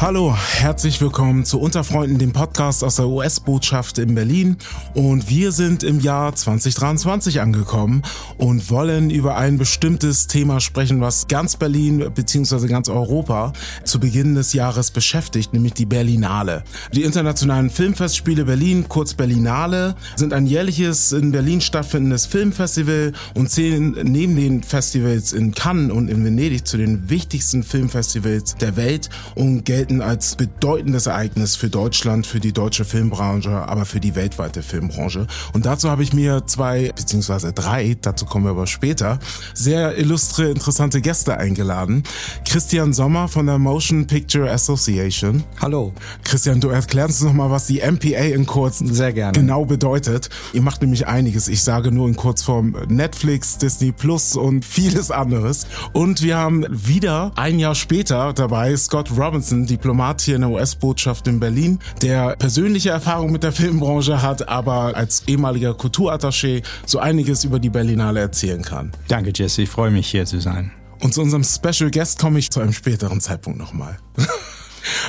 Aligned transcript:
Hallo, 0.00 0.34
herzlich 0.34 0.98
willkommen 1.02 1.44
zu 1.44 1.60
Unterfreunden, 1.60 2.18
dem 2.18 2.32
Podcast 2.32 2.82
aus 2.82 2.96
der 2.96 3.06
US-Botschaft 3.06 3.98
in 3.98 4.14
Berlin. 4.14 4.56
Und 4.94 5.28
wir 5.28 5.52
sind 5.52 5.82
im 5.82 6.00
Jahr 6.00 6.34
2023 6.34 7.42
angekommen 7.42 8.00
und 8.38 8.70
wollen 8.70 9.10
über 9.10 9.36
ein 9.36 9.58
bestimmtes 9.58 10.26
Thema 10.26 10.60
sprechen, 10.60 11.02
was 11.02 11.28
ganz 11.28 11.56
Berlin 11.56 12.10
bzw. 12.14 12.66
ganz 12.66 12.88
Europa 12.88 13.52
zu 13.84 14.00
Beginn 14.00 14.34
des 14.34 14.54
Jahres 14.54 14.90
beschäftigt, 14.90 15.52
nämlich 15.52 15.74
die 15.74 15.84
Berlinale. 15.84 16.64
Die 16.94 17.02
internationalen 17.02 17.68
Filmfestspiele 17.68 18.46
Berlin, 18.46 18.86
kurz 18.88 19.12
Berlinale, 19.12 19.96
sind 20.16 20.32
ein 20.32 20.46
jährliches 20.46 21.12
in 21.12 21.30
Berlin 21.30 21.60
stattfindendes 21.60 22.24
Filmfestival 22.24 23.12
und 23.34 23.50
zählen 23.50 23.94
neben 24.04 24.34
den 24.34 24.62
Festivals 24.62 25.34
in 25.34 25.52
Cannes 25.52 25.92
und 25.92 26.08
in 26.08 26.24
Venedig 26.24 26.66
zu 26.66 26.78
den 26.78 27.10
wichtigsten 27.10 27.62
Filmfestivals 27.62 28.56
der 28.56 28.76
Welt 28.76 29.10
und 29.34 29.66
gelten 29.66 29.89
gelten 29.90 30.02
als 30.02 30.36
bedeutendes 30.36 31.06
Ereignis 31.06 31.56
für 31.56 31.68
Deutschland, 31.68 32.26
für 32.26 32.38
die 32.38 32.52
deutsche 32.52 32.84
Filmbranche, 32.84 33.50
aber 33.50 33.84
für 33.84 33.98
die 33.98 34.14
weltweite 34.14 34.62
Filmbranche. 34.62 35.26
Und 35.52 35.66
dazu 35.66 35.90
habe 35.90 36.04
ich 36.04 36.12
mir 36.12 36.46
zwei 36.46 36.92
beziehungsweise 36.94 37.52
drei, 37.52 37.96
dazu 38.00 38.24
kommen 38.24 38.44
wir 38.44 38.52
aber 38.52 38.68
später, 38.68 39.18
sehr 39.52 39.98
illustre, 39.98 40.50
interessante 40.50 41.00
Gäste 41.00 41.36
eingeladen. 41.36 42.04
Christian 42.46 42.92
Sommer 42.92 43.26
von 43.26 43.46
der 43.46 43.58
Motion 43.58 44.06
Picture 44.06 44.50
Association. 44.50 45.42
Hallo. 45.60 45.92
Christian, 46.22 46.60
du 46.60 46.68
erklärst 46.68 47.20
uns 47.20 47.28
nochmal, 47.28 47.50
was 47.50 47.66
die 47.66 47.80
MPA 47.80 48.34
in 48.34 48.46
kurz 48.46 48.78
sehr 48.78 49.12
gerne 49.12 49.32
genau 49.32 49.64
bedeutet. 49.64 50.30
Ihr 50.52 50.62
macht 50.62 50.82
nämlich 50.82 51.08
einiges. 51.08 51.48
Ich 51.48 51.62
sage 51.62 51.90
nur 51.90 52.06
in 52.06 52.14
Kurzform 52.14 52.76
Netflix, 52.88 53.58
Disney 53.58 53.90
Plus 53.90 54.36
und 54.36 54.64
vieles 54.64 55.10
anderes. 55.10 55.66
Und 55.92 56.22
wir 56.22 56.36
haben 56.36 56.64
wieder 56.70 57.32
ein 57.34 57.58
Jahr 57.58 57.74
später 57.74 58.32
dabei 58.32 58.76
Scott 58.76 59.10
Robinson, 59.16 59.66
die 59.66 59.79
Diplomat 59.80 60.20
hier 60.20 60.34
in 60.34 60.42
der 60.42 60.50
US-Botschaft 60.50 61.26
in 61.26 61.40
Berlin, 61.40 61.78
der 62.02 62.36
persönliche 62.36 62.90
Erfahrung 62.90 63.32
mit 63.32 63.42
der 63.42 63.52
Filmbranche 63.52 64.20
hat, 64.20 64.46
aber 64.46 64.94
als 64.94 65.22
ehemaliger 65.26 65.70
Kulturattaché 65.70 66.62
so 66.84 66.98
einiges 66.98 67.44
über 67.44 67.58
die 67.58 67.70
Berlinale 67.70 68.20
erzählen 68.20 68.60
kann. 68.60 68.92
Danke, 69.08 69.32
Jesse. 69.34 69.62
Ich 69.62 69.70
freue 69.70 69.90
mich, 69.90 70.08
hier 70.08 70.26
zu 70.26 70.38
sein. 70.38 70.70
Und 71.00 71.14
zu 71.14 71.22
unserem 71.22 71.44
Special 71.44 71.90
Guest 71.90 72.18
komme 72.18 72.38
ich 72.38 72.50
zu 72.50 72.60
einem 72.60 72.74
späteren 72.74 73.20
Zeitpunkt 73.20 73.58
nochmal. 73.58 73.98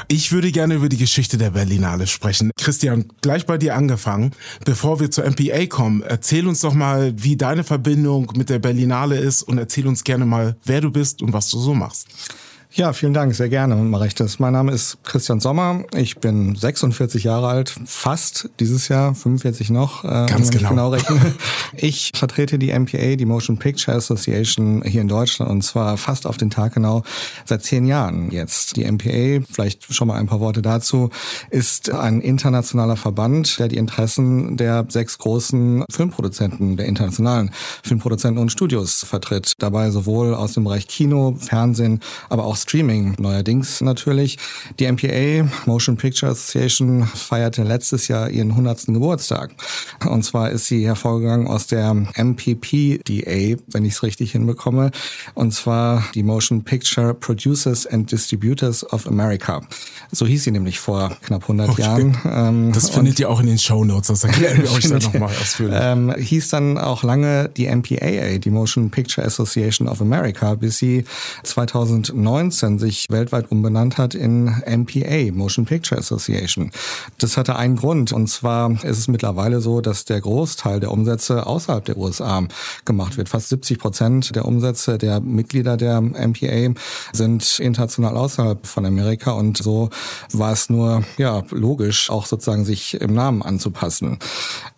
Ich 0.09 0.33
würde 0.33 0.51
gerne 0.51 0.75
über 0.75 0.89
die 0.89 0.97
Geschichte 0.97 1.37
der 1.37 1.51
Berlinale 1.51 2.05
sprechen. 2.05 2.51
Christian, 2.59 3.05
gleich 3.21 3.45
bei 3.45 3.57
dir 3.57 3.75
angefangen. 3.75 4.31
Bevor 4.65 4.99
wir 4.99 5.09
zur 5.11 5.23
MPA 5.23 5.65
kommen, 5.67 6.03
erzähl 6.03 6.45
uns 6.45 6.59
doch 6.59 6.73
mal, 6.73 7.13
wie 7.15 7.37
deine 7.37 7.63
Verbindung 7.63 8.33
mit 8.35 8.49
der 8.49 8.59
Berlinale 8.59 9.17
ist 9.17 9.43
und 9.43 9.57
erzähl 9.57 9.87
uns 9.87 10.03
gerne 10.03 10.25
mal, 10.25 10.57
wer 10.65 10.81
du 10.81 10.91
bist 10.91 11.21
und 11.21 11.31
was 11.31 11.49
du 11.49 11.57
so 11.57 11.73
machst. 11.73 12.07
Ja, 12.73 12.93
vielen 12.93 13.13
Dank, 13.13 13.35
sehr 13.35 13.49
gerne 13.49 13.75
ich 14.05 14.15
das. 14.15 14.39
Mein 14.39 14.53
Name 14.53 14.71
ist 14.71 14.97
Christian 15.03 15.41
Sommer, 15.41 15.83
ich 15.93 16.19
bin 16.19 16.55
46 16.55 17.25
Jahre 17.25 17.49
alt, 17.49 17.75
fast 17.85 18.49
dieses 18.61 18.87
Jahr, 18.87 19.13
45 19.13 19.69
noch, 19.69 20.05
äh, 20.05 20.25
Ganz 20.27 20.51
genau. 20.51 20.69
genau 20.69 20.89
rechne. 20.89 21.19
Ich 21.73 22.11
vertrete 22.13 22.59
die 22.59 22.77
MPA, 22.77 23.15
die 23.15 23.25
Motion 23.25 23.57
Picture 23.57 23.95
Association 23.95 24.83
hier 24.83 24.99
in 24.99 25.07
Deutschland 25.07 25.49
und 25.49 25.61
zwar 25.61 25.95
fast 25.95 26.27
auf 26.27 26.35
den 26.35 26.49
Tag 26.49 26.73
genau 26.73 27.03
seit 27.45 27.63
zehn 27.63 27.85
Jahren 27.85 28.29
jetzt. 28.29 28.75
Die 28.75 28.83
MPA, 28.83 29.45
vielleicht 29.49 29.93
schon 29.93 30.09
mal 30.09 30.15
ein 30.15 30.27
paar 30.27 30.41
Worte 30.41 30.61
dazu, 30.61 31.11
ist 31.49 31.89
ein 31.89 32.19
internationaler 32.19 32.97
Verband, 32.97 33.57
der 33.57 33.69
die 33.69 33.77
Interessen 33.77 34.57
der 34.57 34.85
sechs 34.89 35.17
großen 35.17 35.85
Filmproduzenten, 35.89 36.75
der 36.75 36.87
internationalen 36.87 37.51
Filmproduzenten 37.83 38.41
und 38.41 38.51
Studios 38.51 39.05
vertritt. 39.05 39.53
Dabei 39.57 39.91
sowohl 39.91 40.35
aus 40.35 40.51
dem 40.51 40.65
Bereich 40.65 40.89
Kino, 40.89 41.37
Fernsehen, 41.39 42.01
aber 42.27 42.43
auch 42.43 42.57
Streaming 42.61 43.15
neuerdings 43.17 43.81
natürlich. 43.81 44.37
Die 44.79 44.91
MPA, 44.91 45.49
Motion 45.65 45.97
Picture 45.97 46.31
Association, 46.31 47.05
feierte 47.05 47.63
letztes 47.63 48.07
Jahr 48.07 48.29
ihren 48.29 48.51
100. 48.51 48.87
Geburtstag. 48.87 49.51
Und 50.05 50.23
zwar 50.23 50.51
ist 50.51 50.65
sie 50.65 50.85
hervorgegangen 50.85 51.47
aus 51.47 51.67
der 51.67 51.93
MPPDA, 51.93 53.57
wenn 53.67 53.85
ich 53.85 53.93
es 53.93 54.03
richtig 54.03 54.33
hinbekomme. 54.33 54.91
Und 55.33 55.53
zwar 55.53 56.03
die 56.13 56.23
Motion 56.23 56.63
Picture 56.63 57.13
Producers 57.13 57.85
and 57.87 58.11
Distributors 58.11 58.89
of 58.91 59.07
America. 59.07 59.61
So 60.11 60.25
hieß 60.25 60.43
sie 60.43 60.51
nämlich 60.51 60.79
vor 60.79 61.17
knapp 61.23 61.43
100 61.43 61.69
okay. 61.69 61.81
Jahren. 61.81 62.17
Ähm, 62.25 62.71
das 62.73 62.89
findet 62.89 63.19
ihr 63.19 63.29
auch 63.29 63.39
in 63.39 63.47
den 63.47 63.59
Show 63.59 63.83
Notes, 63.83 64.07
das 64.07 64.23
erklären 64.23 64.61
wir 64.61 64.71
euch 64.73 64.87
dann 64.87 64.99
nochmal 64.99 65.29
ausführlich. 65.29 65.79
Ähm, 65.81 66.13
hieß 66.17 66.49
dann 66.49 66.77
auch 66.77 67.03
lange 67.03 67.49
die 67.49 67.67
MPAA, 67.67 68.37
die 68.37 68.49
Motion 68.49 68.91
Picture 68.91 69.25
Association 69.25 69.87
of 69.87 70.01
America, 70.01 70.55
bis 70.55 70.77
sie 70.77 71.05
2019 71.43 72.50
2019 72.51 72.79
sich 72.79 73.05
weltweit 73.09 73.51
umbenannt 73.51 73.97
hat 73.97 74.13
in 74.13 74.45
MPA, 74.45 75.31
Motion 75.33 75.65
Picture 75.65 75.99
Association. 75.99 76.71
Das 77.17 77.37
hatte 77.37 77.55
einen 77.55 77.75
Grund 77.75 78.11
und 78.11 78.27
zwar 78.27 78.71
ist 78.83 78.97
es 78.97 79.07
mittlerweile 79.07 79.61
so, 79.61 79.81
dass 79.81 80.05
der 80.05 80.21
Großteil 80.21 80.79
der 80.79 80.91
Umsätze 80.91 81.45
außerhalb 81.45 81.85
der 81.85 81.97
USA 81.97 82.43
gemacht 82.85 83.17
wird. 83.17 83.29
Fast 83.29 83.49
70 83.49 83.79
Prozent 83.79 84.35
der 84.35 84.45
Umsätze 84.45 84.97
der 84.97 85.19
Mitglieder 85.21 85.77
der 85.77 86.01
MPA 86.01 86.73
sind 87.13 87.59
international 87.59 88.17
außerhalb 88.17 88.65
von 88.67 88.85
Amerika 88.85 89.31
und 89.31 89.57
so 89.57 89.89
war 90.33 90.51
es 90.51 90.69
nur 90.69 91.03
ja 91.17 91.43
logisch, 91.51 92.09
auch 92.09 92.25
sozusagen 92.25 92.65
sich 92.65 92.99
im 92.99 93.13
Namen 93.13 93.41
anzupassen. 93.41 94.19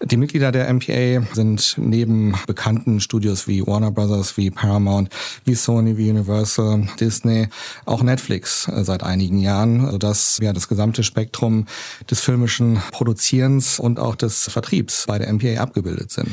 Die 0.03 0.17
Mitglieder 0.17 0.51
der 0.51 0.71
MPA 0.71 1.25
sind 1.33 1.75
neben 1.77 2.35
bekannten 2.47 2.99
Studios 2.99 3.47
wie 3.47 3.65
Warner 3.65 3.91
Brothers, 3.91 4.37
wie 4.37 4.51
Paramount, 4.51 5.09
wie 5.45 5.55
Sony, 5.55 5.97
wie 5.97 6.09
Universal, 6.09 6.87
Disney 6.99 7.47
auch 7.85 8.01
Netflix 8.01 8.67
äh, 8.67 8.83
seit 8.83 9.03
einigen 9.03 9.39
Jahren, 9.39 9.91
sodass 9.91 10.37
ja 10.41 10.53
das 10.53 10.67
gesamte 10.67 11.03
Spektrum 11.03 11.67
des 12.09 12.19
filmischen 12.19 12.81
Produzierens 12.91 13.79
und 13.79 13.99
auch 13.99 14.15
des 14.15 14.49
Vertriebs 14.49 15.05
bei 15.07 15.19
der 15.19 15.31
MPA 15.31 15.61
abgebildet 15.61 16.11
sind. 16.11 16.29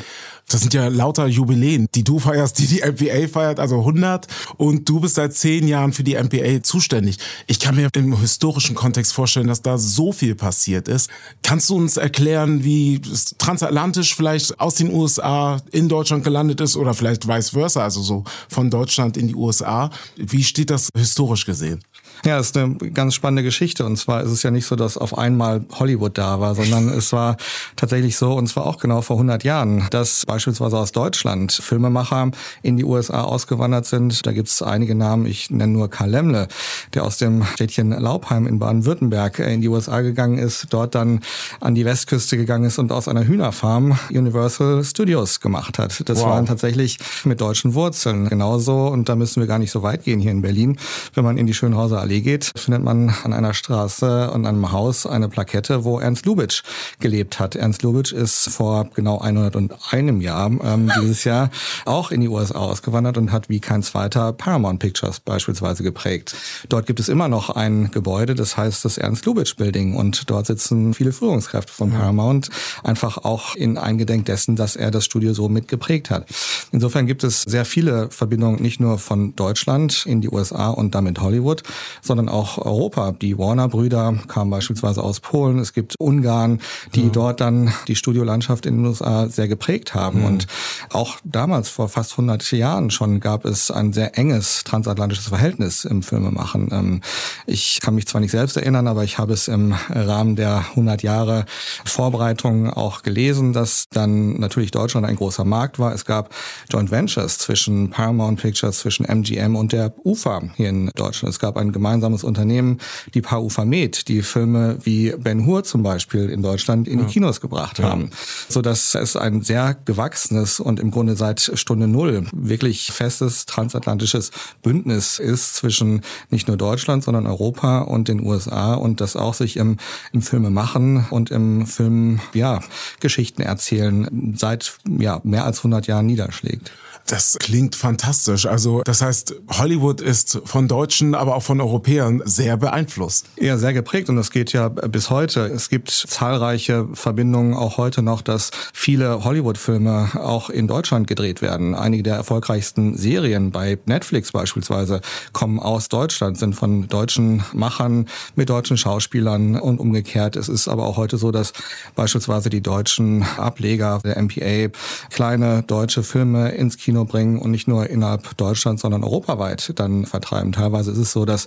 Das 0.51 0.63
sind 0.63 0.75
ja 0.75 0.89
lauter 0.89 1.29
Jubiläen, 1.29 1.87
die 1.95 2.03
du 2.03 2.19
feierst, 2.19 2.59
die 2.59 2.67
die 2.67 2.81
MPA 2.81 3.29
feiert, 3.29 3.61
also 3.61 3.79
100. 3.79 4.27
Und 4.57 4.89
du 4.89 4.99
bist 4.99 5.15
seit 5.15 5.33
zehn 5.33 5.69
Jahren 5.69 5.93
für 5.93 6.03
die 6.03 6.17
MPA 6.17 6.63
zuständig. 6.65 7.19
Ich 7.47 7.61
kann 7.61 7.77
mir 7.77 7.89
im 7.95 8.19
historischen 8.19 8.75
Kontext 8.75 9.13
vorstellen, 9.13 9.47
dass 9.47 9.63
da 9.63 9.79
so 9.79 10.11
viel 10.11 10.35
passiert 10.35 10.89
ist. 10.89 11.09
Kannst 11.45 11.71
du 11.71 11.77
uns 11.77 11.97
erklären, 11.97 12.65
wie 12.65 13.01
transatlantisch 13.39 14.17
vielleicht 14.17 14.59
aus 14.59 14.75
den 14.75 14.93
USA 14.93 15.61
in 15.71 15.89
Deutschland 15.89 16.25
gelandet 16.25 16.61
ist 16.61 16.77
oder 16.77 16.95
vielleicht 16.95 17.29
vice 17.29 17.51
versa, 17.51 17.85
also 17.85 18.03
so 18.03 18.25
von 18.49 18.71
Deutschland 18.71 19.17
in 19.17 19.29
die 19.29 19.37
USA? 19.37 19.91
Wie 20.17 20.43
steht 20.43 20.71
das 20.71 20.89
historisch 20.97 21.20
gesehen? 21.45 21.83
Ja, 22.25 22.39
ist 22.39 22.57
eine 22.57 22.75
ganz 22.77 23.15
spannende 23.15 23.43
Geschichte. 23.43 23.85
Und 23.85 23.97
zwar 23.97 24.23
ist 24.23 24.31
es 24.31 24.43
ja 24.43 24.51
nicht 24.51 24.67
so, 24.67 24.77
dass 24.77 24.99
auf 24.99 25.17
einmal 25.17 25.65
Hollywood 25.73 26.19
da 26.19 26.41
war, 26.41 26.55
sondern 26.55 26.89
es 26.89 27.13
war 27.13 27.37
tatsächlich 27.77 28.17
so, 28.17 28.35
und 28.35 28.47
zwar 28.47 28.67
auch 28.67 28.79
genau 28.79 29.01
vor 29.01 29.17
100 29.17 29.45
Jahren, 29.45 29.87
dass 29.91 30.27
beispielsweise 30.27 30.79
aus 30.79 30.93
Deutschland 30.93 31.53
Filmemacher 31.53 32.31
in 32.63 32.77
die 32.77 32.85
USA 32.85 33.23
ausgewandert 33.23 33.87
sind. 33.87 34.27
Da 34.27 34.33
gibt's 34.33 34.63
einige 34.63 34.95
Namen, 34.95 35.27
ich 35.27 35.51
nenne 35.51 35.73
nur 35.73 35.89
Karl 35.89 36.11
Lemmle, 36.11 36.49
der 36.95 37.05
aus 37.05 37.19
dem 37.19 37.45
Städtchen 37.45 37.91
Laubheim 37.91 38.47
in 38.47 38.59
Baden-Württemberg 38.59 39.39
in 39.39 39.61
die 39.61 39.69
USA 39.69 40.01
gegangen 40.01 40.39
ist, 40.39 40.67
dort 40.71 40.95
dann 40.95 41.21
an 41.61 41.75
die 41.75 41.85
Westküste 41.85 42.37
gegangen 42.37 42.65
ist 42.65 42.79
und 42.79 42.93
aus 42.93 43.09
einer 43.09 43.25
Hühnerfarm 43.25 43.99
Universal 44.11 44.85
Studios 44.85 45.41
gemacht 45.41 45.79
hat. 45.79 46.03
Das 46.09 46.19
wow. 46.19 46.27
waren 46.27 46.47
tatsächlich 46.47 46.99
mit 47.25 47.41
deutschen 47.41 47.75
Wurzeln 47.75 48.29
genauso. 48.29 48.89
Und 48.89 49.09
da 49.09 49.17
müssen 49.17 49.41
wir 49.41 49.47
gar 49.47 49.59
nicht 49.59 49.71
so 49.71 49.83
weit 49.83 50.05
gehen 50.05 50.21
hier 50.21 50.33
in 50.33 50.43
Berlin. 50.43 50.79
Wenn 51.15 51.25
man 51.25 51.39
in 51.39 51.47
die 51.47 51.55
Schönhauser 51.55 52.01
Allee 52.01 52.10
geht, 52.19 52.51
findet 52.57 52.83
man 52.83 53.15
an 53.23 53.33
einer 53.33 53.55
Straße 53.55 54.31
und 54.33 54.45
einem 54.47 54.73
Haus 54.73 55.07
eine 55.07 55.29
Plakette, 55.29 55.85
wo 55.85 56.01
Ernst 56.01 56.27
Lubitsch 56.27 56.63
gelebt 56.99 57.39
hat. 57.39 57.55
Ernst 57.55 57.83
Lubitsch 57.83 58.13
ist 58.13 58.49
vor 58.51 58.91
genau 58.95 59.21
101 59.21 60.23
Jahr 60.23 60.51
ähm, 60.65 60.91
dieses 61.01 61.25
Jahr 61.25 61.51
auch 61.85 62.11
in 62.11 62.21
die 62.21 62.29
USA 62.29 62.59
ausgewandert 62.59 63.17
und 63.17 63.31
hat 63.31 63.49
wie 63.49 63.61
kein 63.61 63.83
zweiter 63.83 64.33
Paramount 64.33 64.81
Pictures 64.81 65.21
beispielsweise 65.21 65.83
geprägt. 65.83 66.35
Dort 66.69 66.87
gibt 66.87 66.99
es 66.99 67.09
immer 67.09 67.29
noch 67.29 67.51
ein 67.51 67.91
Gebäude, 67.93 68.35
das 68.35 68.57
heißt 68.57 68.85
das 68.85 68.99
Ernst 68.99 69.25
Lubitsch 69.27 69.57
Building 69.57 69.95
und 69.95 70.29
dort 70.29 70.47
sitzen 70.47 70.95
viele 70.95 71.13
Führungskräfte 71.13 71.73
von 71.73 71.93
Paramount, 71.93 72.51
einfach 72.83 73.19
auch 73.19 73.55
in 73.55 73.79
Eingedenk 73.79 74.27
dessen, 74.27 74.57
dass 74.57 74.77
er 74.77 74.91
das 74.91 75.05
Studio 75.05 75.33
so 75.33 75.49
mitgeprägt 75.49 76.11
hat. 76.11 76.27
Insofern 76.73 77.07
gibt 77.07 77.25
es 77.25 77.43
sehr 77.43 77.65
viele 77.65 78.11
Verbindungen 78.11 78.63
nicht 78.63 78.81
nur 78.81 78.99
von 78.99 79.37
Deutschland 79.37 80.07
in 80.07 80.21
die 80.21 80.29
USA 80.29 80.71
und 80.71 80.95
damit 80.95 81.21
Hollywood, 81.21 81.63
sondern 82.03 82.29
auch 82.29 82.59
Europa. 82.59 83.13
Die 83.13 83.39
Warner-Brüder 83.39 84.15
kamen 84.29 84.51
beispielsweise 84.51 85.03
aus 85.03 85.21
Polen. 85.21 85.59
Es 85.59 85.73
gibt 85.73 85.95
Ungarn, 85.99 86.61
die 86.95 87.05
ja. 87.05 87.09
dort 87.11 87.41
dann 87.41 87.73
die 87.89 87.97
Studiolandschaft 87.97 88.67
in 88.67 88.79
den 88.79 88.87
USA 88.87 89.29
sehr 89.29 89.49
geprägt 89.49 89.95
haben. 89.95 90.21
Mhm. 90.21 90.27
Und 90.27 90.47
auch 90.93 91.19
damals, 91.25 91.69
vor 91.69 91.89
fast 91.89 92.13
100 92.13 92.51
Jahren 92.53 92.91
schon, 92.91 93.21
gab 93.21 93.45
es 93.45 93.71
ein 93.71 93.93
sehr 93.93 94.19
enges 94.19 94.65
transatlantisches 94.65 95.29
Verhältnis 95.29 95.85
im 95.85 96.03
Filmemachen. 96.03 96.69
Ähm, 96.73 97.01
ich 97.47 97.81
kann 97.81 97.95
mich 97.95 98.07
zwar 98.07 98.21
nicht 98.21 98.31
selbst 98.31 98.57
erinnern, 98.57 98.87
aber 98.87 99.05
ich 99.05 99.19
habe 99.19 99.33
es 99.33 99.49
im 99.49 99.75
Rahmen 99.89 100.37
der 100.37 100.59
100 100.71 101.03
Jahre 101.03 101.45
Vorbereitung 101.85 102.71
auch 102.71 103.03
gelesen, 103.03 103.53
dass 103.53 103.85
dann 103.91 104.39
natürlich 104.39 104.71
Deutschland 104.71 105.07
ein 105.07 105.17
großer 105.17 105.45
Markt 105.45 105.79
war. 105.79 105.93
Es 105.95 106.05
gab 106.05 106.31
Joint 106.71 106.91
Ventures 106.91 107.39
zwischen 107.39 107.91
Paramount 107.91 108.41
Pictures, 108.41 108.79
zwischen 108.79 109.05
MGM 109.05 109.57
und 109.57 109.73
der 109.73 109.93
UFA 110.05 110.43
hier 110.57 110.69
in 110.69 110.91
Deutschland. 110.95 111.33
Es 111.33 111.39
gab 111.39 111.57
ein 111.57 111.73
gemeinsames 111.73 111.90
Unternehmen, 112.25 112.79
die 113.15 113.21
Paar 113.21 113.43
UFA 113.43 113.65
Med, 113.65 114.09
die 114.09 114.23
Filme 114.23 114.79
wie 114.83 115.15
Ben 115.19 115.47
Hur 115.47 115.65
zum 115.65 115.83
Beispiel 115.83 116.29
in 116.29 116.43
Deutschland 116.43 116.89
in 116.89 116.99
die 116.99 117.05
Kinos 117.05 117.41
gebracht 117.41 117.79
ja. 117.79 117.91
haben. 117.91 118.11
So 118.49 118.63
dass 118.63 118.95
es 118.95 119.17
ein 119.17 119.43
sehr 119.43 119.77
gewachsenes 119.85 120.61
und 120.61 120.81
im 120.81 120.91
Grunde 120.91 121.17
seit 121.17 121.53
Stunde 121.55 121.87
Null 121.87 122.27
wirklich 122.33 122.93
festes 122.93 123.47
transatlantisches 123.47 124.31
Bündnis 124.63 125.19
ist 125.19 125.55
zwischen 125.57 126.03
nicht 126.31 126.49
nur 126.49 126.57
Deutschland, 126.57 127.05
sondern 127.05 127.27
Europa 127.27 127.81
und 127.81 128.09
den 128.09 128.25
USA 128.25 128.75
und 128.75 129.01
das 129.01 129.17
auch 129.17 129.35
sich 129.35 129.57
im, 129.57 129.79
im 130.13 130.23
Filme 130.23 130.51
machen 130.51 131.07
und 131.11 131.31
im 131.31 131.67
Film, 131.67 132.21
ja, 132.35 132.61
Geschichten 133.01 133.43
erzählen 133.43 134.35
seit, 134.37 134.79
ja, 134.87 135.21
mehr 135.25 135.45
als 135.45 135.59
100 135.59 135.87
Jahren 135.87 136.07
niederschlägt. 136.07 136.73
Das 137.11 137.37
klingt 137.41 137.75
fantastisch. 137.75 138.47
Also 138.47 138.83
das 138.85 139.03
heißt, 139.03 139.35
Hollywood 139.59 140.01
ist 140.01 140.41
von 140.45 140.69
Deutschen, 140.69 141.17
aber 141.17 141.35
auch 141.35 141.43
von 141.43 141.61
Europäern 141.61 142.23
sehr 142.25 142.57
beeinflusst. 142.57 143.27
Ja, 143.37 143.59
sehr 143.59 143.73
geprägt 143.73 144.09
und 144.09 144.15
das 144.15 144.31
geht 144.31 144.53
ja 144.53 144.69
bis 144.69 145.11
heute. 145.11 145.41
Es 145.47 145.69
gibt 145.71 145.91
zahlreiche 145.91 146.87
Verbindungen 146.95 147.55
auch 147.55 147.79
heute 147.79 148.03
noch, 148.03 148.23
dass 148.23 148.53
viele 148.73 149.25
Hollywood-Filme 149.25 150.11
auch 150.23 150.51
in 150.51 150.69
Deutschland 150.69 151.09
gedreht 151.09 151.43
werden. 151.43 151.75
Einige 151.75 152.05
der 152.05 152.15
erfolgreichsten 152.15 152.97
Serien 152.97 153.51
bei 153.51 153.77
Netflix 153.87 154.31
beispielsweise 154.31 155.01
kommen 155.33 155.59
aus 155.59 155.89
Deutschland, 155.89 156.39
sind 156.39 156.55
von 156.55 156.87
deutschen 156.87 157.43
Machern 157.53 158.07
mit 158.37 158.51
deutschen 158.51 158.77
Schauspielern 158.77 159.57
und 159.59 159.81
umgekehrt. 159.81 160.37
Es 160.37 160.49
ist 160.49 160.69
aber 160.69 160.87
auch 160.87 160.97
heute 160.97 161.17
so, 161.17 161.33
dass 161.33 161.55
beispielsweise 161.97 162.51
die 162.51 162.61
deutschen 162.61 163.25
Ableger 163.37 163.99
der 164.05 164.23
MPA 164.23 164.71
kleine 165.11 165.65
deutsche 165.65 166.05
Filme 166.05 166.51
ins 166.51 166.77
Kino 166.77 167.00
Kino 167.01 167.05
bringen 167.05 167.39
und 167.39 167.51
nicht 167.51 167.69
nur 167.69 167.89
innerhalb 167.89 168.37
Deutschlands, 168.37 168.83
sondern 168.83 169.05
europaweit 169.05 169.73
dann 169.77 170.07
vertreiben. 170.07 170.53
Teilweise 170.53 170.91
ist 170.91 170.99
es 170.99 171.13
so, 171.13 171.25
dass 171.25 171.47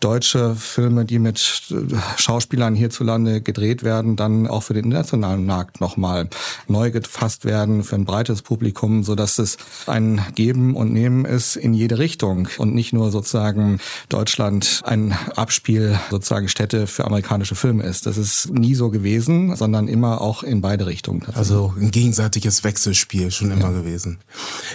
deutsche 0.00 0.54
Filme, 0.54 1.04
die 1.04 1.18
mit 1.18 1.70
äh, 1.70 1.96
Schauspielern 2.16 2.74
hierzulande 2.74 3.40
gedreht 3.40 3.82
werden, 3.82 4.16
dann 4.16 4.46
auch 4.46 4.62
für 4.62 4.74
den 4.74 4.84
internationalen 4.84 5.46
Markt 5.46 5.80
nochmal 5.80 6.28
neu 6.68 6.90
gefasst 6.90 7.44
werden 7.44 7.82
für 7.82 7.96
ein 7.96 8.04
breites 8.04 8.42
Publikum, 8.42 9.04
so 9.04 9.14
dass 9.14 9.38
es 9.38 9.56
ein 9.86 10.20
Geben 10.34 10.76
und 10.76 10.92
Nehmen 10.92 11.24
ist 11.24 11.56
in 11.56 11.74
jede 11.74 11.98
Richtung 11.98 12.48
und 12.58 12.74
nicht 12.74 12.92
nur 12.92 13.10
sozusagen 13.10 13.78
Deutschland 14.08 14.82
ein 14.84 15.12
Abspiel 15.34 15.98
sozusagen 16.10 16.48
Städte 16.48 16.86
für 16.86 17.04
amerikanische 17.04 17.54
Filme 17.54 17.84
ist. 17.84 18.06
Das 18.06 18.16
ist 18.16 18.50
nie 18.52 18.74
so 18.74 18.90
gewesen, 18.90 19.56
sondern 19.56 19.88
immer 19.88 20.20
auch 20.20 20.42
in 20.42 20.60
beide 20.60 20.86
Richtungen. 20.86 21.22
Also 21.34 21.72
ein 21.78 21.90
gegenseitiges 21.90 22.64
Wechselspiel 22.64 23.30
schon 23.30 23.50
immer 23.50 23.72
ja. 23.72 23.80
gewesen. 23.80 24.18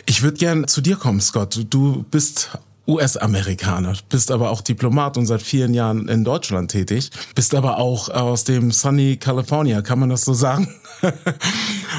Ich 0.05 0.23
würde 0.23 0.37
gern 0.37 0.67
zu 0.67 0.81
dir 0.81 0.95
kommen, 0.95 1.21
Scott. 1.21 1.65
Du 1.69 2.03
bist 2.11 2.51
US-Amerikaner, 2.87 3.93
bist 4.09 4.31
aber 4.31 4.49
auch 4.49 4.61
Diplomat 4.61 5.17
und 5.17 5.25
seit 5.25 5.41
vielen 5.41 5.73
Jahren 5.73 6.07
in 6.07 6.23
Deutschland 6.23 6.71
tätig, 6.71 7.11
bist 7.35 7.53
aber 7.53 7.77
auch 7.77 8.09
aus 8.09 8.43
dem 8.43 8.71
sunny 8.71 9.17
California, 9.17 9.81
kann 9.81 9.99
man 9.99 10.09
das 10.09 10.23
so 10.23 10.33
sagen? 10.33 10.67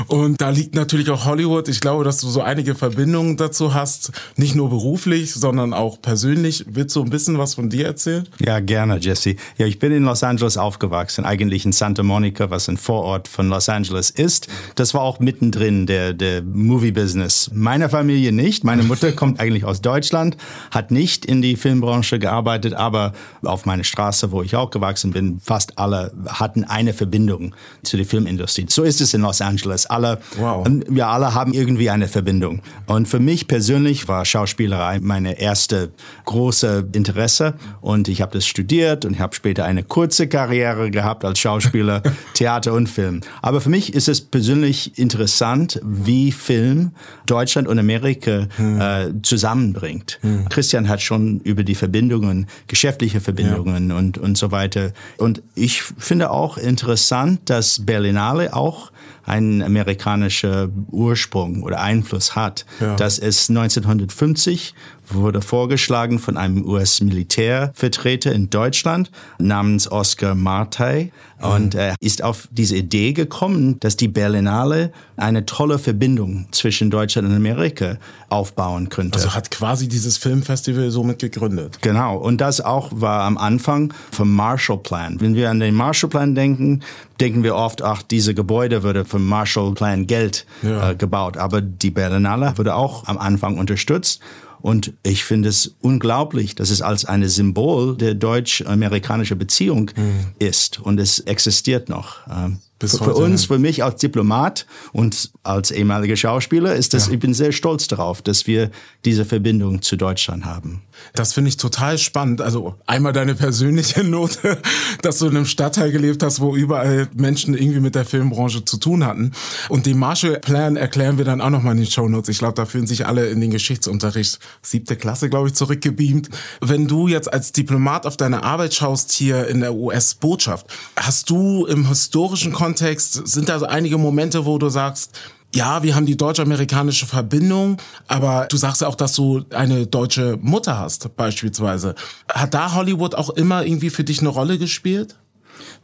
und 0.08 0.40
da 0.40 0.50
liegt 0.50 0.75
natürlich 0.75 1.11
auch 1.11 1.25
Hollywood. 1.25 1.69
Ich 1.69 1.81
glaube, 1.81 2.05
dass 2.05 2.19
du 2.19 2.29
so 2.29 2.43
einige 2.43 2.75
Verbindungen 2.75 3.37
dazu 3.37 3.75
hast, 3.75 4.12
nicht 4.37 4.55
nur 4.55 4.70
beruflich, 4.70 5.32
sondern 5.34 5.73
auch 5.73 6.00
persönlich. 6.00 6.64
Willst 6.69 6.96
du 6.96 7.02
ein 7.02 7.11
bisschen 7.11 7.38
was 7.38 7.55
von 7.55 7.70
dir 7.70 7.87
erzählen? 7.87 8.29
Ja, 8.40 8.61
gerne, 8.61 8.99
Jesse. 8.99 9.37
Ja, 9.58 9.67
ich 9.67 9.79
bin 9.79 9.93
in 9.93 10.05
Los 10.05 10.23
Angeles 10.23 10.56
aufgewachsen, 10.56 11.25
eigentlich 11.25 11.64
in 11.64 11.73
Santa 11.73 12.02
Monica, 12.02 12.50
was 12.50 12.69
ein 12.69 12.76
Vorort 12.76 13.29
von 13.29 13.49
Los 13.49 13.69
Angeles 13.69 14.11
ist. 14.11 14.49
Das 14.75 14.94
war 14.94 15.02
auch 15.02 15.20
mittendrin 15.20 15.87
der, 15.87 16.12
der 16.12 16.43
Movie-Business. 16.43 17.50
Meine 17.55 17.88
Familie 17.88 18.32
nicht. 18.32 18.64
Meine 18.64 18.82
Mutter 18.82 19.12
kommt 19.12 19.40
eigentlich 19.40 19.64
aus 19.64 19.81
Deutschland, 19.81 20.37
hat 20.70 20.81
nicht 20.90 21.25
in 21.25 21.43
die 21.43 21.56
Filmbranche 21.56 22.19
gearbeitet, 22.19 22.75
aber 22.75 23.12
auf 23.44 23.67
meiner 23.67 23.84
Straße, 23.84 24.32
wo 24.32 24.43
ich 24.43 24.56
auch 24.56 24.70
gewachsen 24.70 25.12
bin, 25.12 25.40
fast 25.40 25.79
alle 25.79 26.12
hatten 26.26 26.64
eine 26.64 26.93
Verbindung 26.93 27.55
zu 27.82 27.96
der 27.96 28.06
Filmindustrie. 28.06 28.67
So 28.69 28.82
ist 28.82 29.00
es 29.00 29.14
in 29.14 29.23
Los 29.23 29.40
Angeles. 29.40 29.87
Alle, 29.87 30.19
wow. 30.38 30.67
wir 30.88 31.06
alle 31.08 31.34
haben 31.34 31.52
irgendwie 31.52 31.90
eine 31.90 32.08
Verbindung. 32.08 32.62
Und 32.87 33.06
für 33.06 33.20
mich 33.20 33.49
persönlich 33.49 34.08
war 34.08 34.25
Schauspielerei 34.25 35.00
meine 35.00 35.38
erste 35.38 35.93
große 36.25 36.88
Interesse 36.93 37.55
und 37.81 38.08
ich 38.08 38.23
habe 38.23 38.32
das 38.32 38.46
studiert 38.46 39.05
und 39.05 39.14
ich 39.14 39.20
habe 39.20 39.34
später 39.34 39.64
eine 39.64 39.82
kurze 39.82 40.29
Karriere 40.29 40.90
gehabt 40.90 41.25
als 41.25 41.38
Schauspieler, 41.38 42.02
Theater 42.34 42.73
und 42.73 42.88
Film. 42.88 43.20
Aber 43.43 43.61
für 43.61 43.70
mich 43.70 43.94
ist 43.94 44.08
es 44.08 44.20
persönlich 44.20 44.99
interessant, 44.99 45.81
wie 45.84 46.32
Film 46.32 46.93
Deutschland 47.26 47.69
und 47.69 47.79
Amerika 47.79 48.46
hm. 48.56 48.81
äh, 48.81 49.23
zusammenbringt. 49.23 50.19
Hm. 50.23 50.49
Christian 50.62 50.88
hat 50.88 51.03
schon 51.03 51.41
über 51.41 51.64
die 51.64 51.75
Verbindungen, 51.75 52.47
geschäftliche 52.69 53.20
Verbindungen 53.20 53.91
ja. 53.91 53.97
und, 53.97 54.17
und 54.17 54.38
so 54.38 54.53
weiter. 54.53 54.93
Und 55.19 55.43
ich 55.56 55.82
finde 55.82 56.31
auch 56.31 56.56
interessant, 56.56 57.50
dass 57.50 57.85
Berlinale 57.85 58.55
auch 58.55 58.93
einen 59.25 59.61
amerikanischen 59.61 60.87
Ursprung 60.93 61.64
oder 61.64 61.81
Einfluss 61.81 62.37
hat. 62.37 62.64
Ja. 62.79 62.94
Dass 62.94 63.19
es 63.19 63.50
1950 63.50 64.73
wurde 65.14 65.43
vorgeschlagen 65.43 66.19
von 66.19 66.37
einem 66.37 66.64
US-Militärvertreter 66.64 68.32
in 68.32 68.50
Deutschland 68.50 69.11
namens 69.38 69.91
Oscar 69.91 70.35
Martey. 70.35 71.12
Und 71.43 71.75
er 71.75 71.97
ist 71.99 72.23
auf 72.23 72.49
diese 72.53 72.76
Idee 72.76 73.12
gekommen, 73.12 73.81
dass 73.81 73.97
die 73.97 74.06
Berlinale 74.06 74.93
eine 75.17 75.44
tolle 75.44 75.81
Verbindung 75.81 76.47
zwischen 76.53 76.91
Deutschland 76.91 77.29
und 77.29 77.35
Amerika 77.35 77.97
aufbauen 78.29 78.88
könnte. 78.91 79.19
Also 79.19 79.35
hat 79.35 79.50
quasi 79.50 79.88
dieses 79.88 80.19
Filmfestival 80.19 80.91
somit 80.91 81.19
gegründet. 81.19 81.79
Genau. 81.82 82.17
Und 82.17 82.41
das 82.41 82.61
auch 82.61 82.91
war 82.93 83.23
am 83.23 83.38
Anfang 83.38 83.93
vom 84.12 84.32
Marshall 84.32 84.79
Plan. 84.79 85.20
Wenn 85.20 85.35
wir 85.35 85.50
an 85.50 85.58
den 85.58 85.75
Marshall 85.75 86.11
Plan 86.11 86.37
denken, 86.37 86.81
denken 87.20 87.43
wir 87.43 87.56
oft, 87.56 87.82
ach, 87.82 88.03
diese 88.03 88.35
Gebäude 88.35 88.85
würde 88.85 89.05
vom 89.05 89.26
Marshall 89.26 89.75
Plan 89.75 90.06
Geld 90.06 90.46
ja. 90.63 90.91
äh, 90.91 90.94
gebaut. 90.94 91.37
Aber 91.37 91.60
die 91.60 91.91
Berlinale 91.91 92.53
wurde 92.56 92.77
auch 92.77 93.06
am 93.08 93.19
Anfang 93.19 93.58
unterstützt. 93.58 94.20
Und 94.63 94.95
ich 95.03 95.25
finde 95.25 95.49
es 95.49 95.75
unglaublich, 95.81 96.55
dass 96.55 96.71
es 96.71 96.83
als 96.83 97.05
eine 97.05 97.29
Symbol 97.29 97.97
der 97.97 98.15
deutsch-amerikanischen 98.15 99.37
Beziehung 99.37 99.91
mhm. 99.97 100.27
ist. 100.39 100.79
Und 100.81 101.01
es 101.01 101.19
existiert 101.19 101.89
noch. 101.89 102.19
Ähm, 102.31 102.59
bis 102.82 102.98
für, 102.98 103.15
uns, 103.15 103.44
für 103.44 103.58
mich 103.58 103.84
als 103.84 104.01
Diplomat 104.01 104.67
und 104.93 105.31
als 105.44 105.70
ehemaliger 105.70 106.17
Schauspieler 106.17 106.74
ist 106.74 106.94
das, 106.94 107.06
ja. 107.06 107.12
ich 107.12 107.20
bin 107.20 107.32
sehr 107.32 107.53
stolz 107.53 107.86
darauf, 107.86 108.22
dass 108.22 108.48
wir 108.48 108.70
diese 109.05 109.24
Verbindung 109.24 109.82
zu 109.82 109.96
Deutschland 109.96 110.44
haben. 110.44 110.82
Das 111.15 111.32
finde 111.32 111.48
ich 111.48 111.56
total 111.56 111.96
spannend. 111.96 112.41
Also 112.41 112.74
einmal 112.86 113.12
deine 113.12 113.34
persönliche 113.36 114.03
Note, 114.05 114.58
dass 115.01 115.19
du 115.19 115.27
in 115.27 115.36
einem 115.36 115.46
Stadtteil 115.46 115.93
gelebt 115.93 116.22
hast, 116.24 116.41
wo 116.41 116.56
überall 116.56 117.08
Menschen 117.15 117.56
irgendwie 117.56 117.81
mit 117.81 117.94
der 117.94 118.05
Filmbranche 118.05 118.65
zu 118.65 118.79
tun 118.79 119.05
hatten. 119.06 119.32
Und 119.69 119.86
den 119.86 119.98
Marshall 119.98 120.41
Plan 120.41 120.77
erklären 120.77 121.19
wir 121.19 121.24
dann 121.24 121.41
auch 121.41 121.51
nochmal 121.51 121.74
in 121.74 121.82
den 121.82 121.91
Show 121.91 122.08
Notes. 122.08 122.29
Ich 122.29 122.39
glaube, 122.39 122.55
da 122.55 122.67
fühlen 122.67 122.89
sich 122.89 123.06
alle 123.06 123.29
in 123.29 123.41
den 123.41 123.51
Geschichtsunterricht 123.51 124.41
siebte 124.60 124.96
Klasse, 124.96 125.31
glaube 125.31 125.48
ich, 125.48 125.55
zurückgebeamt. 125.55 126.31
Wenn 126.60 126.89
du 126.89 127.06
jetzt 127.06 127.32
als 127.32 127.53
Diplomat 127.53 128.06
auf 128.06 128.17
deine 128.17 128.43
Arbeit 128.43 128.74
schaust 128.74 129.12
hier 129.12 129.46
in 129.46 129.60
der 129.60 129.74
US-Botschaft, 129.74 130.67
hast 130.96 131.31
du 131.31 131.67
im 131.67 131.86
historischen 131.89 132.53
Kontext 132.53 132.71
Kontext 132.72 133.29
sind 133.29 133.50
da 133.50 133.60
einige 133.60 133.98
Momente, 133.98 134.46
wo 134.46 134.56
du 134.56 134.70
sagst, 134.70 135.12
ja, 135.55 135.82
wir 135.82 135.94
haben 135.94 136.06
die 136.06 136.17
deutsch-amerikanische 136.17 137.05
Verbindung, 137.05 137.76
aber 138.08 138.46
du 138.48 138.56
sagst 138.56 138.81
ja 138.81 138.88
auch, 138.88 138.94
dass 138.94 139.12
du 139.12 139.44
eine 139.50 139.86
deutsche 139.86 140.38
Mutter 140.41 140.79
hast, 140.79 141.14
beispielsweise. 141.14 141.94
Hat 142.32 142.55
da 142.55 142.74
Hollywood 142.74 143.14
auch 143.14 143.29
immer 143.29 143.67
irgendwie 143.67 143.91
für 143.91 144.05
dich 144.05 144.20
eine 144.20 144.31
Rolle 144.31 144.56
gespielt? 144.56 145.17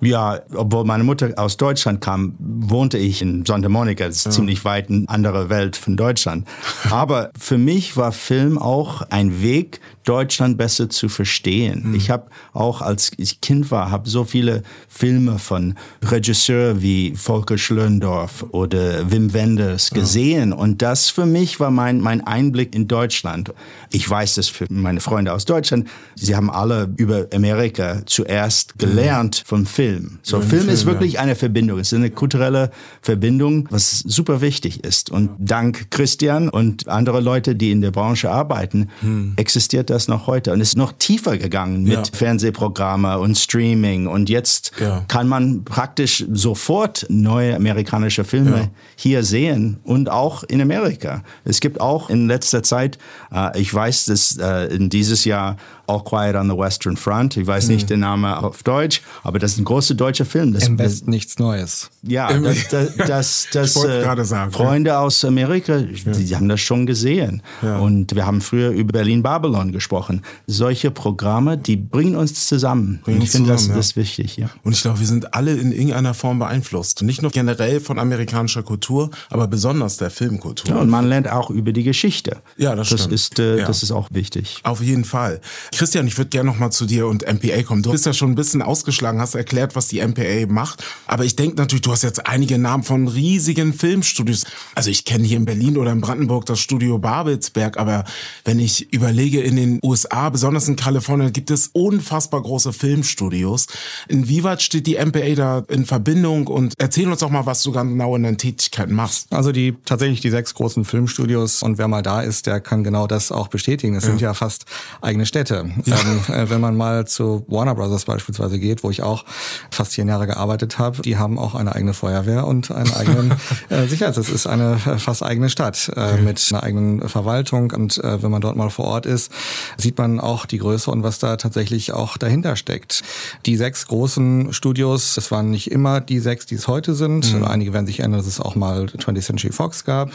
Ja, 0.00 0.40
obwohl 0.54 0.84
meine 0.84 1.04
Mutter 1.04 1.32
aus 1.36 1.56
Deutschland 1.56 2.00
kam, 2.00 2.34
wohnte 2.38 2.98
ich 2.98 3.22
in 3.22 3.44
Santa 3.44 3.68
Monica. 3.68 4.06
Das 4.06 4.16
ist 4.16 4.24
ja. 4.26 4.30
ziemlich 4.30 4.64
weit 4.64 4.90
eine 4.90 5.04
andere 5.08 5.50
Welt 5.50 5.76
von 5.76 5.96
Deutschland. 5.96 6.46
Aber 6.90 7.30
für 7.38 7.58
mich 7.58 7.96
war 7.96 8.12
Film 8.12 8.58
auch 8.58 9.02
ein 9.10 9.42
Weg, 9.42 9.80
Deutschland 10.08 10.56
besser 10.56 10.88
zu 10.88 11.10
verstehen. 11.10 11.88
Mhm. 11.88 11.94
Ich 11.94 12.08
habe 12.08 12.30
auch 12.54 12.80
als 12.80 13.12
ich 13.18 13.42
Kind 13.42 13.70
war, 13.70 13.90
habe 13.90 14.08
so 14.08 14.24
viele 14.24 14.62
Filme 14.88 15.38
von 15.38 15.74
Regisseuren 16.02 16.80
wie 16.80 17.14
Volker 17.14 17.58
Schlöndorff 17.58 18.46
oder 18.52 19.10
Wim 19.10 19.34
Wenders 19.34 19.90
gesehen 19.90 20.54
und 20.54 20.80
das 20.80 21.10
für 21.10 21.26
mich 21.26 21.60
war 21.60 21.70
mein 21.70 22.00
mein 22.00 22.26
Einblick 22.26 22.74
in 22.74 22.88
Deutschland. 22.88 23.52
Ich 23.90 24.08
weiß 24.08 24.36
das 24.36 24.48
für 24.48 24.64
meine 24.70 25.00
Freunde 25.00 25.34
aus 25.34 25.44
Deutschland. 25.44 25.86
Sie 26.14 26.34
haben 26.34 26.50
alle 26.50 26.88
über 26.96 27.26
Amerika 27.34 28.00
zuerst 28.06 28.78
gelernt 28.78 29.42
vom 29.44 29.66
Film. 29.68 30.18
So 30.22 30.40
Film, 30.40 30.62
Film, 30.62 30.68
ist 30.74 30.86
wirklich 30.86 31.12
ja. 31.14 31.20
eine 31.20 31.36
Verbindung. 31.36 31.78
Es 31.78 31.92
ist 31.92 31.96
eine 31.96 32.10
kulturelle 32.10 32.70
Verbindung, 33.02 33.68
was 33.70 34.00
super 34.00 34.40
wichtig 34.40 34.84
ist. 34.84 35.10
Und 35.10 35.30
dank 35.38 35.90
Christian 35.90 36.48
und 36.48 36.88
andere 36.88 37.20
Leute, 37.20 37.54
die 37.54 37.70
in 37.70 37.80
der 37.80 37.90
Branche 37.92 38.30
arbeiten, 38.30 38.88
existiert 39.36 39.90
das 39.90 40.08
noch 40.08 40.26
heute. 40.26 40.52
Und 40.52 40.60
es 40.60 40.68
ist 40.70 40.76
noch 40.76 40.92
tiefer 40.98 41.38
gegangen 41.38 41.84
mit 41.84 41.92
Ja. 41.92 42.02
Fernsehprogramme 42.12 43.18
und 43.18 43.36
Streaming. 43.38 44.06
Und 44.06 44.28
jetzt 44.28 44.72
Ja. 44.80 45.04
kann 45.08 45.28
man 45.28 45.64
praktisch 45.64 46.24
sofort 46.32 47.06
neue 47.08 47.54
amerikanische 47.56 48.24
Filme 48.24 48.56
Ja. 48.58 48.70
hier 48.96 49.22
sehen 49.22 49.78
und 49.84 50.08
auch 50.10 50.42
in 50.44 50.60
Amerika. 50.60 51.22
Es 51.44 51.60
gibt 51.60 51.80
auch 51.80 52.10
in 52.10 52.26
letzter 52.26 52.62
Zeit, 52.62 52.98
äh, 53.32 53.60
ich 53.60 53.72
weiß, 53.72 54.06
dass 54.06 54.36
äh, 54.38 54.74
in 54.74 54.88
dieses 54.88 55.24
Jahr 55.24 55.56
All 55.88 56.02
Quiet 56.04 56.36
on 56.36 56.48
the 56.50 56.56
Western 56.56 56.96
Front, 56.96 57.36
ich 57.36 57.46
weiß 57.46 57.68
nicht 57.68 57.88
den 57.90 58.00
Namen 58.00 58.24
auf 58.32 58.62
Deutsch, 58.62 59.02
aber 59.22 59.38
das 59.38 59.52
ist 59.52 59.58
ein 59.58 59.64
großer 59.64 59.94
deutscher 59.94 60.24
Film. 60.24 60.52
Das, 60.52 60.66
Im 60.66 60.78
Westen 60.78 61.10
nichts 61.10 61.38
Neues. 61.38 61.90
ja, 62.02 62.32
das, 62.32 62.68
das, 62.68 62.96
das, 63.06 63.46
das 63.52 63.84
äh, 63.84 64.24
sagen, 64.24 64.52
Freunde 64.52 64.98
aus 64.98 65.24
Amerika, 65.24 65.78
die, 65.78 66.24
die 66.24 66.36
haben 66.36 66.48
das 66.48 66.60
schon 66.60 66.86
gesehen. 66.86 67.42
Ja. 67.62 67.78
Und 67.78 68.14
wir 68.14 68.26
haben 68.26 68.40
früher 68.40 68.70
über 68.70 68.92
Berlin 68.92 69.22
Babylon 69.22 69.72
gesprochen. 69.72 70.22
Solche 70.46 70.90
Programme, 70.90 71.56
die 71.56 71.76
bringen 71.76 72.16
uns 72.16 72.46
zusammen. 72.46 73.00
Bringen 73.04 73.18
Und 73.18 73.24
ich 73.24 73.30
finde 73.30 73.50
das, 73.50 73.68
ja. 73.68 73.74
das 73.74 73.96
wichtig, 73.96 74.36
ja. 74.36 74.50
Und 74.62 74.72
ich 74.72 74.82
glaube, 74.82 75.00
wir 75.00 75.06
sind 75.06 75.34
alle 75.34 75.54
in 75.54 75.72
irgendeiner 75.72 76.14
Form 76.14 76.38
beeinflusst. 76.38 77.02
Nicht 77.02 77.22
nur 77.22 77.30
generell 77.30 77.80
von 77.80 77.98
amerikanischer 77.98 78.62
Kultur, 78.62 79.10
aber 79.30 79.46
besonders 79.46 79.96
der 79.96 80.10
Filmkultur. 80.10 80.74
ja. 80.74 80.80
Und 80.80 80.90
man 80.90 81.08
lernt 81.08 81.30
auch 81.30 81.50
über 81.50 81.72
die 81.72 81.84
Geschichte. 81.84 82.38
Ja, 82.56 82.74
das 82.74 82.88
das 82.90 83.00
stimmt. 83.00 83.14
ist, 83.14 83.38
äh, 83.38 83.58
Ja. 83.58 83.66
das 83.66 83.82
ist 83.82 83.90
auch 83.92 84.08
wichtig. 84.12 84.60
Auf 84.64 84.82
jeden 84.82 85.04
Fall. 85.04 85.40
Christian, 85.78 86.08
ich 86.08 86.18
würde 86.18 86.30
gerne 86.30 86.50
noch 86.50 86.58
mal 86.58 86.72
zu 86.72 86.86
dir 86.86 87.06
und 87.06 87.24
MPA 87.24 87.62
kommen. 87.62 87.84
Du 87.84 87.92
bist 87.92 88.04
ja 88.04 88.12
schon 88.12 88.32
ein 88.32 88.34
bisschen 88.34 88.62
ausgeschlagen, 88.62 89.20
hast 89.20 89.36
erklärt, 89.36 89.76
was 89.76 89.86
die 89.86 90.04
MPA 90.04 90.52
macht. 90.52 90.82
Aber 91.06 91.24
ich 91.24 91.36
denke 91.36 91.54
natürlich, 91.54 91.82
du 91.82 91.92
hast 91.92 92.02
jetzt 92.02 92.26
einige 92.26 92.58
Namen 92.58 92.82
von 92.82 93.06
riesigen 93.06 93.72
Filmstudios. 93.72 94.44
Also 94.74 94.90
ich 94.90 95.04
kenne 95.04 95.22
hier 95.24 95.36
in 95.36 95.44
Berlin 95.44 95.76
oder 95.76 95.92
in 95.92 96.00
Brandenburg 96.00 96.46
das 96.46 96.58
Studio 96.58 96.98
Babelsberg. 96.98 97.76
Aber 97.76 98.04
wenn 98.44 98.58
ich 98.58 98.92
überlege, 98.92 99.40
in 99.40 99.54
den 99.54 99.78
USA, 99.84 100.30
besonders 100.30 100.66
in 100.66 100.74
Kalifornien, 100.74 101.32
gibt 101.32 101.52
es 101.52 101.68
unfassbar 101.72 102.42
große 102.42 102.72
Filmstudios. 102.72 103.68
Inwieweit 104.08 104.62
steht 104.62 104.88
die 104.88 104.96
MPA 104.96 105.36
da 105.36 105.62
in 105.68 105.86
Verbindung? 105.86 106.48
Und 106.48 106.74
erzähl 106.78 107.08
uns 107.08 107.20
doch 107.20 107.30
mal, 107.30 107.46
was 107.46 107.62
du 107.62 107.70
ganz 107.70 107.88
genau 107.88 108.16
in 108.16 108.24
deinen 108.24 108.38
Tätigkeiten 108.38 108.94
machst. 108.94 109.32
Also 109.32 109.52
die 109.52 109.76
tatsächlich 109.84 110.22
die 110.22 110.30
sechs 110.30 110.54
großen 110.54 110.84
Filmstudios 110.84 111.62
und 111.62 111.78
wer 111.78 111.86
mal 111.86 112.02
da 112.02 112.20
ist, 112.20 112.48
der 112.48 112.60
kann 112.60 112.82
genau 112.82 113.06
das 113.06 113.30
auch 113.30 113.46
bestätigen. 113.46 113.94
Es 113.94 114.02
sind 114.02 114.20
ja 114.20 114.34
fast 114.34 114.64
eigene 115.00 115.24
Städte. 115.24 115.67
Ähm, 115.86 116.34
äh, 116.34 116.50
wenn 116.50 116.60
man 116.60 116.76
mal 116.76 117.06
zu 117.06 117.44
Warner 117.48 117.74
Brothers 117.74 118.04
beispielsweise 118.04 118.58
geht, 118.58 118.82
wo 118.84 118.90
ich 118.90 119.02
auch 119.02 119.24
fast 119.70 119.92
zehn 119.92 120.08
Jahre 120.08 120.26
gearbeitet 120.26 120.78
habe, 120.78 121.02
die 121.02 121.16
haben 121.16 121.38
auch 121.38 121.54
eine 121.54 121.74
eigene 121.74 121.94
Feuerwehr 121.94 122.46
und 122.46 122.70
einen 122.70 122.92
eigenen 122.92 123.34
äh, 123.68 123.86
Sicherheits. 123.86 124.16
Es 124.16 124.30
ist 124.30 124.46
eine 124.46 124.74
äh, 124.86 124.98
fast 124.98 125.22
eigene 125.22 125.50
Stadt 125.50 125.90
äh, 125.96 126.16
mit 126.18 126.44
einer 126.50 126.62
eigenen 126.62 127.08
Verwaltung 127.08 127.70
und 127.72 127.98
äh, 127.98 128.22
wenn 128.22 128.30
man 128.30 128.40
dort 128.40 128.56
mal 128.56 128.70
vor 128.70 128.86
Ort 128.86 129.06
ist, 129.06 129.32
sieht 129.76 129.98
man 129.98 130.20
auch 130.20 130.46
die 130.46 130.58
Größe 130.58 130.90
und 130.90 131.02
was 131.02 131.18
da 131.18 131.36
tatsächlich 131.36 131.92
auch 131.92 132.16
dahinter 132.16 132.56
steckt. 132.56 133.02
Die 133.46 133.56
sechs 133.56 133.86
großen 133.86 134.52
Studios, 134.52 135.16
es 135.16 135.30
waren 135.30 135.50
nicht 135.50 135.70
immer 135.70 136.00
die 136.00 136.18
sechs, 136.20 136.46
die 136.46 136.54
es 136.54 136.68
heute 136.68 136.94
sind. 136.94 137.34
Einige 137.44 137.72
werden 137.72 137.86
sich 137.86 138.00
erinnern, 138.00 138.18
dass 138.18 138.26
es 138.26 138.40
auch 138.40 138.54
mal 138.54 138.86
20th 138.86 139.22
Century 139.22 139.52
Fox 139.52 139.84
gab. 139.84 140.10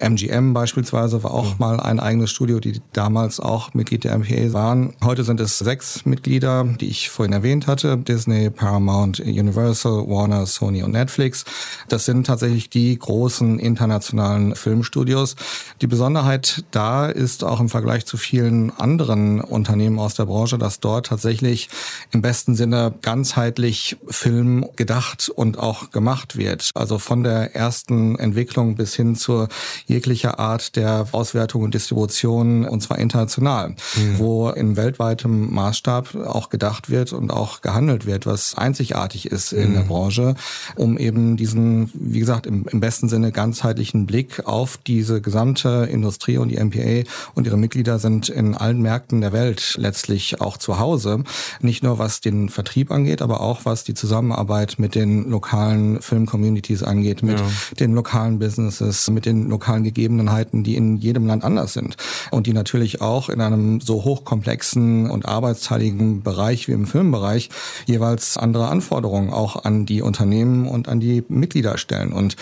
MGM 0.00 0.52
beispielsweise 0.52 1.22
war 1.22 1.32
auch 1.32 1.58
mal 1.58 1.80
ein 1.80 2.00
eigenes 2.00 2.30
Studio, 2.30 2.60
die 2.60 2.80
damals 2.92 3.40
auch 3.40 3.74
Mitglied 3.74 4.04
der 4.04 4.18
MPA 4.18 4.52
waren. 4.52 4.94
Heute 5.04 5.22
sind 5.22 5.38
es 5.38 5.58
sechs 5.58 6.04
Mitglieder, 6.06 6.64
die 6.64 6.88
ich 6.88 7.08
vorhin 7.08 7.32
erwähnt 7.32 7.68
hatte. 7.68 7.96
Disney, 7.96 8.50
Paramount, 8.50 9.20
Universal, 9.20 10.08
Warner, 10.08 10.44
Sony 10.44 10.82
und 10.82 10.90
Netflix. 10.90 11.44
Das 11.88 12.04
sind 12.04 12.26
tatsächlich 12.26 12.68
die 12.68 12.98
großen 12.98 13.60
internationalen 13.60 14.56
Filmstudios. 14.56 15.36
Die 15.80 15.86
Besonderheit 15.86 16.64
da 16.72 17.06
ist 17.06 17.44
auch 17.44 17.60
im 17.60 17.68
Vergleich 17.68 18.06
zu 18.06 18.16
vielen 18.16 18.70
anderen 18.76 19.40
Unternehmen 19.40 20.00
aus 20.00 20.14
der 20.14 20.26
Branche, 20.26 20.58
dass 20.58 20.80
dort 20.80 21.06
tatsächlich 21.06 21.68
im 22.10 22.20
besten 22.20 22.56
Sinne 22.56 22.92
ganzheitlich 23.00 23.96
Film 24.08 24.66
gedacht 24.74 25.28
und 25.28 25.60
auch 25.60 25.90
gemacht 25.90 26.36
wird. 26.36 26.70
Also 26.74 26.98
von 26.98 27.22
der 27.22 27.54
ersten 27.54 28.18
Entwicklung 28.18 28.74
bis 28.74 28.96
hin 28.96 29.14
zur 29.14 29.48
jeglicher 29.86 30.40
Art 30.40 30.74
der 30.74 31.06
Auswertung 31.12 31.62
und 31.62 31.74
Distribution 31.74 32.66
und 32.66 32.80
zwar 32.80 32.98
international, 32.98 33.76
wo 34.16 34.50
in 34.50 34.76
weltweitem 34.88 35.52
Maßstab 35.52 36.14
auch 36.14 36.48
gedacht 36.48 36.88
wird 36.88 37.12
und 37.12 37.30
auch 37.30 37.60
gehandelt 37.60 38.06
wird, 38.06 38.24
was 38.24 38.54
einzigartig 38.56 39.26
ist 39.26 39.52
in 39.52 39.74
der 39.74 39.82
Branche, 39.82 40.34
um 40.76 40.96
eben 40.96 41.36
diesen, 41.36 41.90
wie 41.92 42.20
gesagt, 42.20 42.46
im, 42.46 42.64
im 42.70 42.80
besten 42.80 43.10
Sinne 43.10 43.30
ganzheitlichen 43.30 44.06
Blick 44.06 44.46
auf 44.46 44.78
diese 44.78 45.20
gesamte 45.20 45.88
Industrie 45.90 46.38
und 46.38 46.48
die 46.48 46.56
MPA 46.56 47.08
und 47.34 47.46
ihre 47.46 47.58
Mitglieder 47.58 47.98
sind 47.98 48.30
in 48.30 48.54
allen 48.54 48.80
Märkten 48.80 49.20
der 49.20 49.32
Welt 49.32 49.74
letztlich 49.78 50.40
auch 50.40 50.56
zu 50.56 50.78
Hause. 50.78 51.22
Nicht 51.60 51.82
nur 51.82 51.98
was 51.98 52.20
den 52.20 52.48
Vertrieb 52.48 52.90
angeht, 52.90 53.20
aber 53.20 53.42
auch 53.42 53.66
was 53.66 53.84
die 53.84 53.94
Zusammenarbeit 53.94 54.76
mit 54.78 54.94
den 54.94 55.28
lokalen 55.28 56.00
Film-Communities 56.00 56.82
angeht, 56.82 57.22
mit 57.22 57.42
den 57.78 57.92
lokalen 57.92 58.38
Businesses, 58.38 59.10
mit 59.10 59.26
den 59.26 59.50
lokalen 59.50 59.84
Gegebenheiten, 59.84 60.64
die 60.64 60.76
in 60.76 60.96
jedem 60.96 61.26
Land 61.26 61.44
anders 61.44 61.74
sind 61.74 61.96
und 62.30 62.46
die 62.46 62.54
natürlich 62.54 63.02
auch 63.02 63.28
in 63.28 63.42
einem 63.42 63.80
so 63.80 64.04
hochkomplexen 64.04 64.77
und 65.10 65.26
arbeitsteiligen 65.26 66.22
Bereich 66.22 66.68
wie 66.68 66.72
im 66.72 66.86
Filmbereich 66.86 67.50
jeweils 67.86 68.36
andere 68.36 68.68
Anforderungen 68.68 69.30
auch 69.30 69.64
an 69.64 69.86
die 69.86 70.02
Unternehmen 70.02 70.66
und 70.66 70.88
an 70.88 71.00
die 71.00 71.24
Mitglieder 71.28 71.78
stellen. 71.78 72.12
Und 72.12 72.36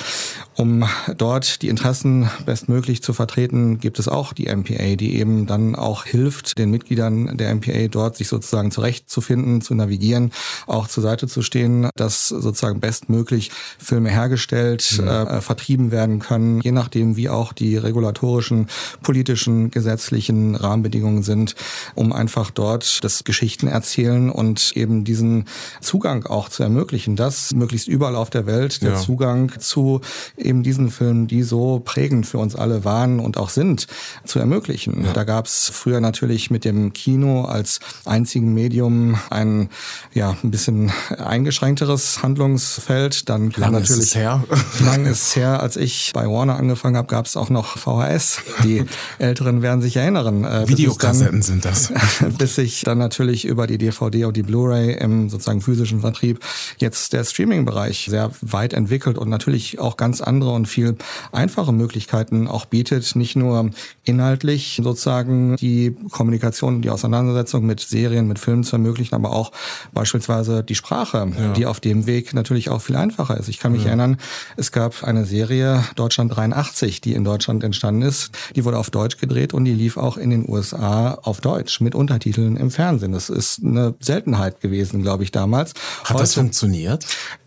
um 0.57 0.85
dort 1.17 1.63
die 1.63 1.69
Interessen 1.69 2.31
bestmöglich 2.47 3.03
zu 3.03 3.13
vertreten, 3.13 3.79
gibt 3.79 3.99
es 3.99 4.09
auch 4.09 4.33
die 4.33 4.47
MPA, 4.55 4.97
die 4.97 5.17
eben 5.17 5.47
dann 5.47 5.75
auch 5.75 6.05
hilft, 6.05 6.59
den 6.59 6.71
Mitgliedern 6.71 7.37
der 7.37 7.55
MPA 7.55 7.89
dort 7.89 8.17
sich 8.17 8.29
sozusagen 8.29 8.71
zurechtzufinden, 8.71 9.61
zu 9.61 9.75
navigieren, 9.75 10.33
auch 10.67 10.89
zur 10.89 11.03
Seite 11.03 11.27
zu 11.27 11.43
stehen, 11.43 11.91
dass 11.95 12.29
sozusagen 12.29 12.81
bestmöglich 12.81 13.51
Filme 13.79 14.11
hergestellt, 14.11 14.99
äh, 14.99 15.41
vertrieben 15.41 15.91
werden 15.91 16.21
können, 16.21 16.61
je 16.61 16.73
nachdem, 16.73 17.17
wie 17.17 17.29
auch 17.29 17.53
die 17.53 17.77
regulatorischen, 17.77 18.69
politischen, 19.03 19.71
gesetzlichen 19.71 20.55
Rahmenbedingungen 20.55 21.23
sind, 21.23 21.55
um 21.95 22.13
einfach 22.17 22.51
dort 22.51 23.05
das 23.05 23.25
Geschichten 23.25 23.69
erzählen 23.69 24.31
und 24.31 24.73
eben 24.75 25.05
diesen 25.05 25.45
Zugang 25.81 26.27
auch 26.27 26.49
zu 26.49 26.63
ermöglichen, 26.63 27.17
dass 27.17 27.53
möglichst 27.53 27.89
überall 27.89 28.17
auf 28.17 28.31
der 28.31 28.47
Welt 28.47 28.83
der 28.83 28.93
Ja. 28.93 28.97
Zugang 28.97 29.53
zu 29.59 30.01
eben 30.37 30.63
diesen 30.63 30.91
Filmen, 30.91 31.27
die 31.27 31.43
so 31.43 31.81
prägend 31.85 32.27
für 32.27 32.39
uns 32.39 32.55
alle 32.57 32.85
waren 32.85 33.21
und 33.21 33.37
auch 33.39 33.51
sind, 33.51 33.87
zu 34.25 34.39
ermöglichen. 34.39 35.07
Da 35.15 35.25
gab 35.25 35.47
es 35.47 35.71
früher 35.73 36.01
natürlich 36.01 36.51
mit 36.51 36.65
dem 36.65 36.93
Kino 36.93 37.45
als 37.45 37.81
einzigen 38.05 38.55
Medium 38.55 39.19
ein 39.31 39.69
ja 40.15 40.37
ein 40.43 40.51
bisschen 40.51 40.93
eingeschränkteres 41.19 42.23
Handlungsfeld. 42.23 43.29
Dann 43.29 43.53
kam 43.53 43.73
Lang 43.73 43.75
ist 43.75 43.91
natürlich 43.91 44.09
es 44.11 44.15
her. 44.15 44.45
lang 44.81 45.07
ist 45.07 45.37
her, 45.37 45.61
als 45.61 45.77
ich 45.77 46.13
bei 46.15 46.27
Warner 46.27 46.57
angefangen 46.57 46.97
habe, 46.97 47.09
gab 47.09 47.27
es 47.27 47.37
auch 47.37 47.51
noch 47.51 47.77
VHS. 47.79 48.39
Die 48.65 48.85
Älteren 49.19 49.63
werden 49.63 49.83
sich 49.83 49.97
erinnern. 49.97 50.45
äh, 50.45 50.69
Videokassetten 50.69 51.43
sind 51.43 51.65
das. 51.65 51.91
bis 52.39 52.57
sich 52.57 52.83
dann 52.83 52.99
natürlich 52.99 53.45
über 53.45 53.67
die 53.67 53.79
DVD 53.79 54.25
und 54.25 54.37
die 54.37 54.43
Blu-ray 54.43 54.95
im 54.95 55.29
sozusagen 55.29 55.61
physischen 55.61 56.01
Vertrieb 56.01 56.41
jetzt 56.79 57.13
der 57.13 57.25
Streaming-Bereich 57.25 58.07
sehr 58.09 58.31
weit 58.41 58.73
entwickelt 58.73 59.19
und 59.19 59.29
natürlich 59.29 59.79
auch 59.79 59.97
ganz 59.97 60.21
andere 60.21 60.53
und 60.53 60.67
viel 60.67 60.97
einfache 61.33 61.73
Möglichkeiten 61.73 62.49
auch 62.49 62.67
bietet, 62.67 63.17
nicht 63.17 63.37
nur 63.37 63.71
inhaltlich 64.05 64.81
sozusagen 64.83 65.57
die 65.57 65.97
Kommunikation 66.11 66.83
die 66.83 66.91
Auseinandersetzung 66.91 67.67
mit 67.67 67.81
Serien, 67.81 68.29
mit 68.29 68.39
Filmen 68.39 68.65
zu 68.65 68.77
ermöglichen, 68.77 69.15
aber 69.15 69.33
auch 69.33 69.53
beispielsweise 69.93 70.63
die 70.63 70.75
Sprache, 70.75 71.33
die 71.57 71.67
auf 71.67 71.81
dem 71.81 72.07
Weg 72.07 72.35
natürlich 72.35 72.71
auch 72.71 72.83
viel 72.83 72.97
einfacher 72.97 73.37
ist. 73.37 73.49
Ich 73.49 73.59
kann 73.59 73.73
mich 73.73 73.87
erinnern, 73.87 74.19
es 74.57 74.73
gab 74.73 75.03
eine 75.03 75.25
Serie 75.25 75.85
Deutschland 75.97 76.37
83, 76.37 77.01
die 77.01 77.15
in 77.15 77.25
Deutschland 77.25 77.65
entstanden 77.65 78.03
ist. 78.03 78.31
Die 78.55 78.65
wurde 78.65 78.79
auf 78.79 78.91
Deutsch 78.91 79.19
gedreht 79.19 79.55
und 79.55 79.65
die 79.65 79.75
lief 79.75 79.97
auch 79.97 80.17
in 80.17 80.31
den 80.31 80.49
USA 80.49 81.15
auf 81.23 81.41
Deutsch 81.41 81.81
mit 81.81 81.95
Untertiteln 81.97 82.57
im 82.57 82.71
Fernsehen. 82.71 83.13
Das 83.13 83.31
ist 83.31 83.63
eine 83.65 83.95
Seltenheit 84.01 84.61
gewesen, 84.61 85.03
glaube 85.03 85.25
ich, 85.25 85.33
damals. 85.33 85.75
Hat 86.05 86.21
das 86.21 86.35
funktioniert? 86.35 87.07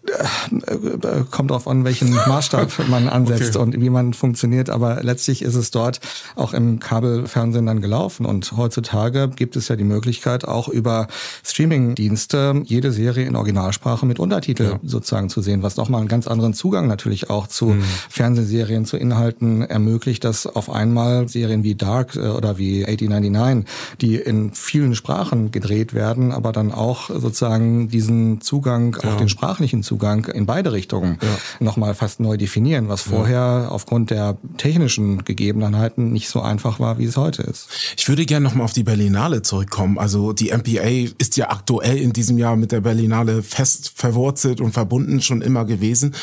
Äh, 0.10 1.24
kommt 1.30 1.52
darauf 1.52 1.68
an, 1.68 1.84
welchen 1.86 2.14
Maßstab 2.14 2.72
man 2.90 3.08
ansetzt 3.08 3.56
okay. 3.56 3.64
und 3.64 3.82
wie 3.82 3.90
man 3.90 4.14
funktioniert. 4.14 4.70
Aber 4.70 5.04
letztlich 5.04 5.42
ist 5.42 5.56
es 5.56 5.72
dort 5.72 6.00
auch 6.36 6.54
im 6.54 6.80
Kabelfernsehen 6.80 7.66
dann 7.66 7.82
gelaufen. 7.82 8.26
Und 8.26 8.54
heutzutage 8.58 9.30
gibt 9.30 9.56
es 9.56 9.68
ja 9.68 9.76
die 9.76 9.84
Möglichkeit, 9.84 10.48
auch 10.48 10.68
über 10.68 11.08
Streaming-Dienste 11.44 12.62
jede 12.66 12.92
Serie 12.92 13.26
in 13.26 13.36
Originalsprache 13.36 14.06
mit 14.06 14.20
Untertitel 14.20 14.64
ja. 14.64 14.80
sozusagen 14.84 15.30
zu 15.30 15.42
sehen, 15.42 15.64
was 15.64 15.78
nochmal 15.78 16.02
einen 16.02 16.10
ganz 16.10 16.28
anderen 16.28 16.54
Zugang 16.54 16.88
natürlich 16.88 17.30
auch 17.30 17.48
zu 17.48 17.68
mhm. 17.68 17.84
Fernsehserien, 18.10 18.86
zu 18.86 18.98
Inhalten 18.98 19.62
ermöglicht, 19.62 20.24
dass 20.24 20.48
auf 20.48 20.70
einmal 20.70 21.28
Serien 21.28 21.64
wie 21.64 21.76
Dark 21.76 22.16
äh, 22.16 22.20
oder 22.20 22.58
wie 22.58 22.86
1899, 22.86 23.70
die 24.02 24.16
in 24.16 24.54
vielen 24.54 24.96
Sprachen 24.96 25.52
gedreht 25.52 25.94
werden, 25.94 26.32
aber 26.32 26.52
dann 26.52 26.72
auch 26.72 27.10
sozusagen 27.10 27.90
diesen 27.90 28.42
Zugang, 28.42 28.98
ja. 29.02 29.10
auch 29.12 29.18
den 29.18 29.30
sprachlichen 29.30 29.84
Zugang 29.84 29.99
in 30.00 30.46
beide 30.46 30.72
Richtungen 30.72 31.18
ja. 31.22 31.38
nochmal 31.60 31.94
fast 31.94 32.20
neu 32.20 32.38
definieren, 32.38 32.90
was 32.90 33.02
vorher 33.02 33.36
ja. 33.64 33.68
aufgrund 33.68 34.10
der 34.10 34.38
technischen 34.58 35.24
Gegebenheiten 35.26 36.12
nicht 36.12 36.30
so 36.30 36.42
einfach 36.42 36.80
war, 36.80 36.98
wie 36.98 37.06
es 37.06 37.18
heute 37.18 37.44
ist. 37.44 37.68
Ich 37.98 38.08
würde 38.08 38.26
gerne 38.26 38.46
nochmal 38.46 38.66
auf 38.66 38.74
die 38.74 38.84
Berlinale 38.84 39.42
zurückkommen. 39.42 39.98
Also 39.98 40.34
die 40.34 40.52
MPA 40.52 41.14
ist 41.18 41.38
ja 41.38 41.50
aktuell 41.50 41.98
in 41.98 42.14
diesem 42.14 42.38
Jahr 42.38 42.56
mit 42.56 42.72
der 42.72 42.82
Berlinale 42.82 43.44
fest 43.44 43.92
verwurzelt 43.96 44.62
und 44.62 44.72
verbunden 44.72 45.22
schon 45.22 45.42
immer 45.42 45.66
gewesen. 45.66 46.16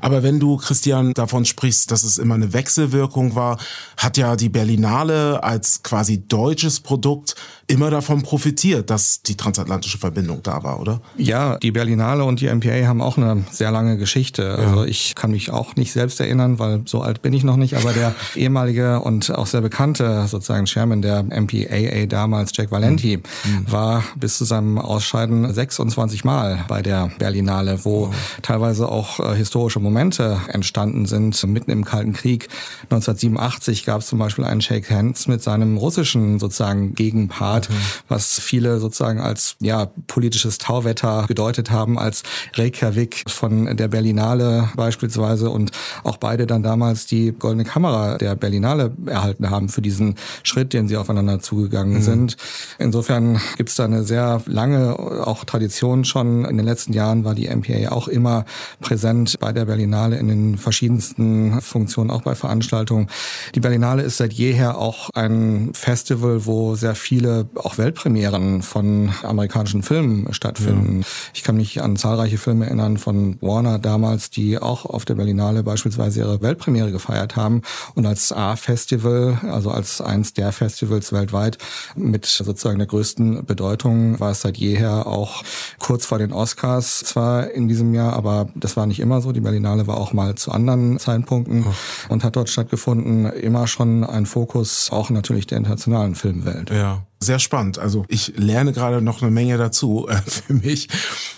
Aber 0.00 0.22
wenn 0.22 0.40
du, 0.40 0.56
Christian, 0.56 1.12
davon 1.14 1.44
sprichst, 1.44 1.90
dass 1.90 2.04
es 2.04 2.18
immer 2.18 2.34
eine 2.34 2.52
Wechselwirkung 2.52 3.34
war, 3.34 3.58
hat 3.96 4.16
ja 4.16 4.36
die 4.36 4.48
Berlinale 4.48 5.42
als 5.42 5.82
quasi 5.82 6.26
deutsches 6.26 6.80
Produkt 6.80 7.34
immer 7.66 7.90
davon 7.90 8.22
profitiert, 8.22 8.90
dass 8.90 9.22
die 9.22 9.36
transatlantische 9.36 9.98
Verbindung 9.98 10.40
da 10.42 10.62
war, 10.62 10.80
oder? 10.80 11.00
Ja, 11.16 11.56
die 11.56 11.70
Berlinale 11.70 12.24
und 12.24 12.40
die 12.40 12.48
MPA 12.48 12.86
haben 12.86 13.00
auch 13.00 13.16
eine 13.16 13.44
sehr 13.50 13.70
lange 13.70 13.96
Geschichte. 13.96 14.56
Also 14.56 14.84
ich 14.84 15.14
kann 15.14 15.30
mich 15.30 15.50
auch 15.50 15.76
nicht 15.76 15.92
selbst 15.92 16.20
erinnern, 16.20 16.58
weil 16.58 16.82
so 16.84 17.00
alt 17.00 17.22
bin 17.22 17.32
ich 17.32 17.44
noch 17.44 17.56
nicht, 17.56 17.76
aber 17.76 17.92
der 17.92 18.14
ehemalige 18.34 19.00
und 19.00 19.30
auch 19.34 19.46
sehr 19.46 19.62
bekannte 19.62 20.26
sozusagen 20.28 20.66
Chairman 20.66 21.02
der 21.02 21.22
MPAA 21.22 22.06
damals, 22.06 22.52
Jack 22.54 22.70
Valenti, 22.70 23.16
mhm. 23.16 23.70
war 23.70 24.04
bis 24.16 24.38
zu 24.38 24.44
seinem 24.44 24.78
Ausscheiden 24.78 25.52
26 25.52 26.24
Mal 26.24 26.64
bei 26.68 26.82
der 26.82 27.10
Berlinale, 27.18 27.84
wo 27.84 28.06
oh. 28.06 28.14
teilweise 28.42 28.88
auch 28.88 29.20
äh, 29.20 29.34
historische 29.34 29.80
Momente 29.80 30.40
entstanden 30.48 31.06
sind. 31.06 31.42
Mitten 31.44 31.70
im 31.70 31.84
Kalten 31.84 32.12
Krieg 32.12 32.48
1987 32.84 33.84
gab 33.84 34.00
es 34.00 34.08
zum 34.08 34.18
Beispiel 34.18 34.44
einen 34.44 34.60
Shake 34.60 34.90
Hands 34.90 35.26
mit 35.28 35.42
seinem 35.42 35.76
russischen 35.76 36.38
sozusagen 36.38 36.94
Gegenpart 36.94 37.53
Art, 37.54 37.70
mhm. 37.70 37.74
was 38.08 38.40
viele 38.40 38.80
sozusagen 38.80 39.20
als 39.20 39.56
ja 39.60 39.86
politisches 40.06 40.58
Tauwetter 40.58 41.24
gedeutet 41.28 41.70
haben, 41.70 41.98
als 41.98 42.22
Reykjavik 42.54 43.24
von 43.28 43.76
der 43.76 43.88
Berlinale 43.88 44.70
beispielsweise 44.76 45.50
und 45.50 45.70
auch 46.02 46.16
beide 46.16 46.46
dann 46.46 46.62
damals 46.62 47.06
die 47.06 47.32
goldene 47.32 47.64
Kamera 47.64 48.18
der 48.18 48.34
Berlinale 48.34 48.92
erhalten 49.06 49.50
haben 49.50 49.68
für 49.68 49.82
diesen 49.82 50.16
Schritt, 50.42 50.72
den 50.72 50.88
sie 50.88 50.96
aufeinander 50.96 51.40
zugegangen 51.40 51.94
mhm. 51.94 52.02
sind. 52.02 52.36
Insofern 52.78 53.40
gibt 53.56 53.70
es 53.70 53.76
da 53.76 53.84
eine 53.84 54.04
sehr 54.04 54.42
lange 54.46 54.98
auch 54.98 55.44
Tradition 55.44 56.04
schon. 56.04 56.44
In 56.44 56.56
den 56.56 56.66
letzten 56.66 56.92
Jahren 56.92 57.24
war 57.24 57.34
die 57.34 57.48
MPA 57.48 57.92
auch 57.92 58.08
immer 58.08 58.44
präsent 58.80 59.36
bei 59.40 59.52
der 59.52 59.64
Berlinale 59.64 60.16
in 60.16 60.28
den 60.28 60.58
verschiedensten 60.58 61.60
Funktionen, 61.60 62.10
auch 62.10 62.22
bei 62.22 62.34
Veranstaltungen. 62.34 63.08
Die 63.54 63.60
Berlinale 63.60 64.02
ist 64.02 64.16
seit 64.16 64.32
jeher 64.32 64.78
auch 64.78 65.10
ein 65.14 65.70
Festival, 65.74 66.46
wo 66.46 66.74
sehr 66.74 66.94
viele 66.94 67.43
auch 67.56 67.78
Weltpremieren 67.78 68.62
von 68.62 69.12
amerikanischen 69.22 69.82
Filmen 69.82 70.32
stattfinden. 70.32 71.00
Ja. 71.00 71.06
Ich 71.34 71.42
kann 71.42 71.56
mich 71.56 71.82
an 71.82 71.96
zahlreiche 71.96 72.38
Filme 72.38 72.66
erinnern 72.66 72.98
von 72.98 73.38
Warner 73.40 73.78
damals, 73.78 74.30
die 74.30 74.58
auch 74.58 74.84
auf 74.86 75.04
der 75.04 75.14
Berlinale 75.14 75.62
beispielsweise 75.62 76.20
ihre 76.20 76.40
Weltpremiere 76.42 76.90
gefeiert 76.90 77.36
haben 77.36 77.62
und 77.94 78.06
als 78.06 78.32
A-Festival, 78.32 79.38
also 79.50 79.70
als 79.70 80.00
eins 80.00 80.32
der 80.34 80.52
Festivals 80.52 81.12
weltweit 81.12 81.58
mit 81.96 82.26
sozusagen 82.26 82.78
der 82.78 82.86
größten 82.86 83.44
Bedeutung, 83.44 84.18
war 84.20 84.30
es 84.30 84.42
seit 84.42 84.56
jeher 84.56 85.06
auch 85.06 85.42
kurz 85.78 86.06
vor 86.06 86.18
den 86.18 86.32
Oscars 86.32 87.00
zwar 87.00 87.50
in 87.50 87.68
diesem 87.68 87.94
Jahr, 87.94 88.14
aber 88.14 88.48
das 88.54 88.76
war 88.76 88.86
nicht 88.86 89.00
immer 89.00 89.20
so. 89.20 89.32
Die 89.32 89.40
Berlinale 89.40 89.86
war 89.86 89.96
auch 89.96 90.12
mal 90.12 90.34
zu 90.34 90.52
anderen 90.52 90.98
Zeitpunkten 90.98 91.64
oh. 91.66 92.12
und 92.12 92.24
hat 92.24 92.36
dort 92.36 92.48
stattgefunden. 92.48 93.26
Immer 93.26 93.66
schon 93.66 94.04
ein 94.04 94.26
Fokus 94.26 94.90
auch 94.90 95.10
natürlich 95.10 95.46
der 95.46 95.58
internationalen 95.58 96.14
Filmwelt. 96.14 96.70
Ja 96.70 97.02
sehr 97.24 97.38
spannend. 97.38 97.78
Also 97.78 98.04
ich 98.08 98.34
lerne 98.36 98.72
gerade 98.72 99.00
noch 99.00 99.22
eine 99.22 99.30
Menge 99.30 99.56
dazu 99.56 100.06
äh, 100.10 100.16
für 100.26 100.54
mich. 100.54 100.88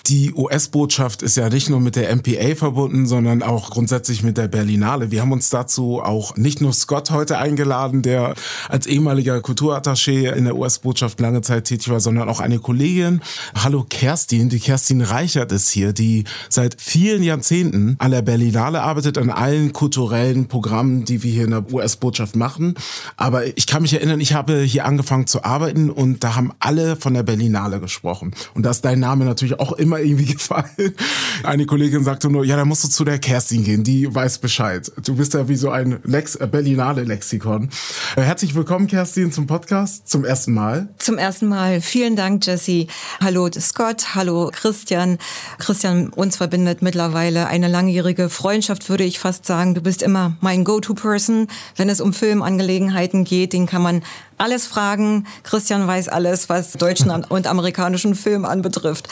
Die 0.07 0.33
US-Botschaft 0.35 1.23
ist 1.23 1.37
ja 1.37 1.49
nicht 1.49 1.69
nur 1.69 1.81
mit 1.81 1.97
der 1.97 2.15
MPA 2.15 2.55
verbunden, 2.55 3.07
sondern 3.07 3.43
auch 3.43 3.71
grundsätzlich 3.71 4.23
mit 4.23 4.37
der 4.37 4.47
Berlinale. 4.47 5.11
Wir 5.11 5.21
haben 5.21 5.33
uns 5.33 5.51
dazu 5.51 6.01
auch 6.01 6.37
nicht 6.37 6.61
nur 6.61 6.73
Scott 6.73 7.11
heute 7.11 7.39
eingeladen, 7.39 8.03
der 8.03 8.35
als 8.69 8.87
ehemaliger 8.87 9.39
Kulturattaché 9.39 10.33
in 10.33 10.45
der 10.45 10.57
US-Botschaft 10.57 11.19
lange 11.21 11.41
Zeit 11.43 11.65
tätig 11.65 11.89
war, 11.89 11.99
sondern 11.99 12.29
auch 12.29 12.41
eine 12.41 12.59
Kollegin. 12.61 13.21
Hallo 13.57 13.85
Kerstin, 13.89 14.49
die 14.49 14.61
Kerstin 14.61 15.01
Reichert 15.01 15.51
ist 15.51 15.71
hier, 15.71 15.93
die 15.93 16.25
seit 16.49 16.81
vielen 16.81 17.23
Jahrzehnten 17.25 17.97
an 17.99 18.13
der 18.13 18.23
Berlinale 18.23 18.83
arbeitet, 18.83 19.19
an 19.19 19.31
allen 19.31 19.73
kulturellen 19.73 20.47
Programmen, 20.47 21.05
die 21.05 21.23
wir 21.25 21.33
hier 21.33 21.45
in 21.45 21.51
der 21.51 21.73
US-Botschaft 21.73 22.37
machen. 22.37 22.75
Aber 23.17 23.57
ich 23.57 23.67
kann 23.67 23.83
mich 23.83 23.93
erinnern, 23.93 24.21
ich 24.21 24.35
habe 24.35 24.61
hier 24.61 24.85
angefangen 24.85 25.27
zu 25.27 25.43
arbeiten 25.45 25.66
Leuten 25.67 25.91
und 25.91 26.23
da 26.23 26.37
haben 26.37 26.53
alle 26.61 26.95
von 26.95 27.13
der 27.13 27.25
Berlinale 27.25 27.81
gesprochen. 27.81 28.33
Und 28.55 28.65
da 28.65 28.71
ist 28.71 28.85
dein 28.85 29.01
Name 29.01 29.25
natürlich 29.25 29.59
auch 29.59 29.73
immer 29.73 29.99
irgendwie 29.99 30.27
gefallen. 30.35 30.95
Eine 31.43 31.67
Kollegin 31.67 32.05
sagte 32.05 32.31
nur, 32.31 32.45
ja, 32.45 32.57
da 32.57 32.65
musst 32.65 32.85
du 32.85 32.89
zu 32.89 33.05
der 33.05 33.19
Kerstin 33.19 33.65
gehen, 33.65 33.83
die 33.83 34.15
weiß 34.15 34.39
Bescheid. 34.39 34.93
Du 35.05 35.17
bist 35.17 35.35
ja 35.35 35.49
wie 35.49 35.57
so 35.57 35.71
ein 35.71 35.99
Lex 36.05 36.37
äh, 36.37 36.47
Berlinale 36.47 37.03
Lexikon. 37.03 37.71
Äh, 38.15 38.23
herzlich 38.23 38.55
willkommen, 38.55 38.87
Kerstin, 38.87 39.33
zum 39.33 39.49
Podcast, 39.49 40.09
zum 40.09 40.25
ersten 40.25 40.55
Mal. 40.55 40.89
Zum 40.99 41.19
ersten 41.19 41.49
Mal. 41.49 41.81
Vielen 41.81 42.15
Dank, 42.15 42.47
Jesse. 42.47 42.87
Hallo 43.21 43.51
Scott, 43.59 44.15
hallo 44.15 44.51
Christian. 44.53 45.19
Christian, 45.59 46.11
uns 46.11 46.37
verbindet 46.37 46.81
mittlerweile 46.81 47.49
eine 47.49 47.67
langjährige 47.67 48.29
Freundschaft, 48.29 48.89
würde 48.89 49.03
ich 49.03 49.19
fast 49.19 49.47
sagen. 49.47 49.75
Du 49.75 49.81
bist 49.81 50.03
immer 50.03 50.37
mein 50.41 50.63
Go-To-Person, 50.63 51.49
wenn 51.75 51.89
es 51.89 52.01
um 52.01 52.13
Filmangelegenheiten 52.13 53.25
geht. 53.25 53.53
Den 53.53 53.67
kann 53.67 53.83
man 53.83 54.03
alles 54.39 54.67
fragen. 54.67 55.27
Christian 55.43 55.87
weiß 55.87 56.09
alles, 56.09 56.49
was 56.49 56.73
deutschen 56.73 57.11
und 57.11 57.47
amerikanischen 57.47 58.15
Film 58.15 58.45
anbetrifft. 58.45 59.09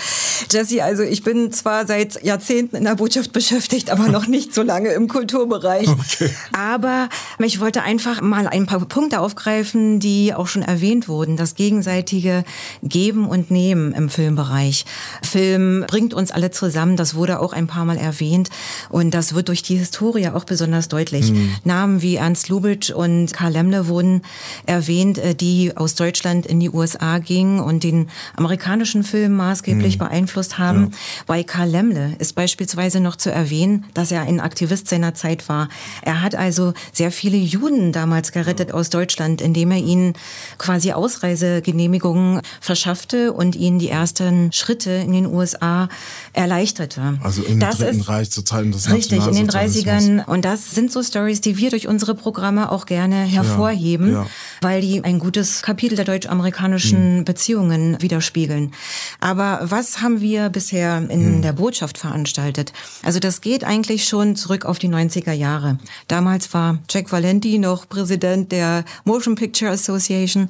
Jesse, 0.51 0.83
also 0.83 1.03
ich 1.03 1.23
bin 1.23 1.53
zwar 1.53 1.87
seit 1.87 2.23
Jahrzehnten 2.23 2.77
in 2.77 2.85
der 2.85 2.97
Botschaft 2.97 3.33
beschäftigt, 3.33 3.91
aber 3.91 4.09
noch 4.09 4.27
nicht 4.27 4.55
so 4.55 4.63
lange 4.63 4.91
im 4.91 5.09
Kulturbereich. 5.09 5.89
Okay. 5.89 6.31
Aber 6.53 7.09
ich 7.39 7.61
wollte 7.61 7.83
einfach 7.83 8.21
mal 8.21 8.47
ein 8.47 8.67
paar 8.67 8.81
Punkte 8.81 9.21
aufgreifen, 9.21 10.01
die 10.01 10.35
auch 10.35 10.47
schon 10.47 10.63
erwähnt 10.63 11.09
wurden. 11.09 11.37
Das 11.37 11.55
gegenseitige 11.55 12.45
Geben 12.83 13.29
und 13.29 13.51
Nehmen 13.51 13.93
im 13.93 14.09
Filmbereich. 14.09 14.85
Film 15.23 15.85
bringt 15.87 16.15
uns 16.15 16.31
alle 16.31 16.51
zusammen. 16.51 16.97
Das 16.97 17.15
wurde 17.15 17.41
auch 17.41 17.53
ein 17.53 17.67
paar 17.67 17.85
Mal 17.85 17.97
erwähnt. 17.97 18.51
Und 18.91 19.13
das 19.13 19.35
wird 19.35 19.49
durch 19.49 19.63
die 19.63 19.77
Historie 19.77 20.29
auch 20.29 20.45
besonders 20.45 20.89
deutlich. 20.89 21.31
Mhm. 21.33 21.55
Namen 21.65 22.03
wie 22.03 22.17
Ernst 22.17 22.49
Lubitsch 22.49 22.91
und 22.91 23.33
Karl 23.33 23.53
Lemle 23.53 23.89
wurden 23.89 24.23
erwähnt 24.67 25.14
Band, 25.15 25.19
äh, 25.19 25.35
die 25.35 25.77
aus 25.77 25.95
Deutschland 25.95 26.47
in 26.47 26.61
die 26.61 26.71
USA 26.71 27.19
ging 27.19 27.61
und 27.61 27.85
den 27.85 28.09
amerikanischen 28.37 29.05
Film 29.05 29.37
maßgeblich 29.37 29.97
mhm. 29.97 29.99
beeinflusst 29.99 30.59
haben. 30.59 30.91
Ja. 30.91 30.99
Bei 31.27 31.43
Karl 31.43 31.69
Lemle 31.69 32.15
ist 32.19 32.35
beispielsweise 32.35 33.01
noch 33.01 33.17
zu 33.17 33.31
erwähnen, 33.31 33.85
dass 33.95 34.11
er 34.11 34.23
ein 34.23 34.41
Aktivist 34.41 34.89
seiner 34.89 35.15
Zeit 35.15 35.49
war. 35.49 35.69
Er 36.03 36.23
hat 36.23 36.35
also 36.35 36.75
sehr 36.93 37.11
viele 37.11 37.37
Juden 37.37 37.93
damals 37.93 38.33
gerettet 38.33 38.73
aus 38.73 38.91
Deutschland, 38.91 39.41
indem 39.41 39.71
er 39.71 39.79
ihnen 39.79 40.15
quasi 40.59 40.93
Ausreisegenehmigungen 40.93 42.41
verschaffte 42.61 43.33
und 43.33 43.57
ihnen 43.57 43.79
die 43.79 43.89
ersten 43.89 44.53
Schritte 44.53 44.91
in 44.91 45.13
den 45.13 45.27
USA 45.27 45.89
erleichterte. 46.33 47.19
Also 47.23 47.43
im 47.43 47.61
Dritten 47.61 48.01
ist, 48.01 48.09
Reich 48.09 48.31
zu 48.31 48.43
Zeiten 48.43 48.73
des 48.73 48.91
Richtig, 48.91 49.27
in 49.27 49.35
den 49.35 49.49
30ern. 49.49 50.25
Und 50.27 50.45
das 50.45 50.73
sind 50.73 50.93
so 50.93 51.03
Stories, 51.03 51.41
die 51.41 51.57
wir 51.57 51.71
durch 51.71 51.89
unsere 51.89 52.15
Programme 52.15 52.71
auch 52.71 52.87
gerne 52.87 53.17
hervorheben, 53.17 54.13
ja, 54.13 54.23
ja. 54.23 54.27
weil 54.61 54.81
die 54.81 55.04
ein 55.05 55.19
gutes 55.19 55.61
Kapitel 55.61 55.97
der 55.97 56.07
deutsch-amerikanischen 56.07 57.19
mhm. 57.19 57.25
Beziehungen 57.25 58.01
widerspiegeln. 58.01 58.73
Aber 59.21 59.61
was 59.63 60.01
haben 60.01 60.23
wir 60.23 60.49
bisher 60.49 60.97
in 61.11 61.37
mhm. 61.37 61.43
der 61.43 61.53
Botschaft 61.53 61.99
veranstaltet? 61.99 62.73
Also 63.03 63.21
das 63.21 63.43
geht 63.43 63.65
eigentlich 63.65 64.07
schon 64.07 64.35
zurück 64.35 64.65
auf 64.65 64.79
die 64.79 64.89
90er 64.89 65.33
Jahre. 65.33 65.79
Damals 66.09 66.53
war 66.55 66.79
Jack 66.89 67.13
Valenti 67.13 67.59
noch 67.59 67.87
Präsident 67.87 68.51
der 68.51 68.85
Motion 69.05 69.35
Picture 69.35 69.71
Association 69.71 70.49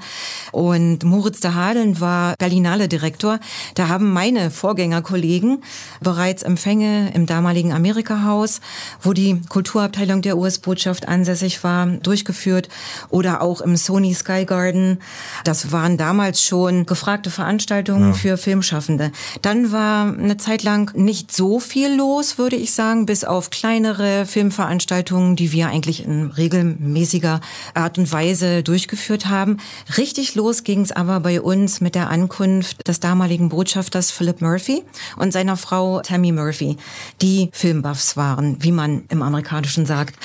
und 0.52 1.02
Moritz 1.02 1.40
de 1.40 1.50
Hadeln 1.50 2.00
war 2.00 2.34
Berlinale 2.38 2.86
Direktor. 2.86 3.40
Da 3.74 3.88
haben 3.88 4.12
meine 4.12 4.52
Vorgängerkollegen 4.52 5.64
bereits 6.00 6.44
Empfänge 6.44 7.12
im 7.12 7.26
damaligen 7.26 7.72
Amerika-Haus, 7.72 8.60
wo 9.02 9.12
die 9.12 9.40
Kulturabteilung 9.48 10.22
der 10.22 10.38
US-Botschaft 10.38 11.08
ansässig 11.08 11.64
war, 11.64 11.86
durchgeführt 11.86 12.68
oder 13.08 13.42
auch 13.42 13.60
im 13.60 13.76
Sony 13.76 14.14
Sky 14.14 14.43
Sky 14.44 14.54
Garden. 14.54 14.98
Das 15.44 15.72
waren 15.72 15.96
damals 15.96 16.42
schon 16.42 16.86
gefragte 16.86 17.30
Veranstaltungen 17.30 18.08
ja. 18.08 18.12
für 18.14 18.36
Filmschaffende. 18.36 19.10
Dann 19.42 19.72
war 19.72 20.06
eine 20.06 20.36
Zeit 20.36 20.62
lang 20.62 20.90
nicht 20.94 21.34
so 21.34 21.60
viel 21.60 21.94
los, 21.94 22.38
würde 22.38 22.56
ich 22.56 22.72
sagen, 22.72 23.06
bis 23.06 23.24
auf 23.24 23.50
kleinere 23.50 24.26
Filmveranstaltungen, 24.26 25.36
die 25.36 25.52
wir 25.52 25.68
eigentlich 25.68 26.04
in 26.04 26.30
regelmäßiger 26.30 27.40
Art 27.74 27.98
und 27.98 28.10
Weise 28.12 28.62
durchgeführt 28.62 29.26
haben. 29.26 29.58
Richtig 29.96 30.34
los 30.34 30.64
ging 30.64 30.82
es 30.82 30.92
aber 30.92 31.20
bei 31.20 31.40
uns 31.40 31.80
mit 31.80 31.94
der 31.94 32.10
Ankunft 32.10 32.86
des 32.86 33.00
damaligen 33.00 33.48
Botschafters 33.48 34.10
Philip 34.10 34.40
Murphy 34.40 34.82
und 35.16 35.32
seiner 35.32 35.56
Frau 35.56 36.00
Tammy 36.00 36.32
Murphy, 36.32 36.76
die 37.20 37.50
Filmbuffs 37.52 38.16
waren, 38.16 38.56
wie 38.60 38.72
man 38.72 39.04
im 39.08 39.22
Amerikanischen 39.22 39.86
sagt. 39.86 40.16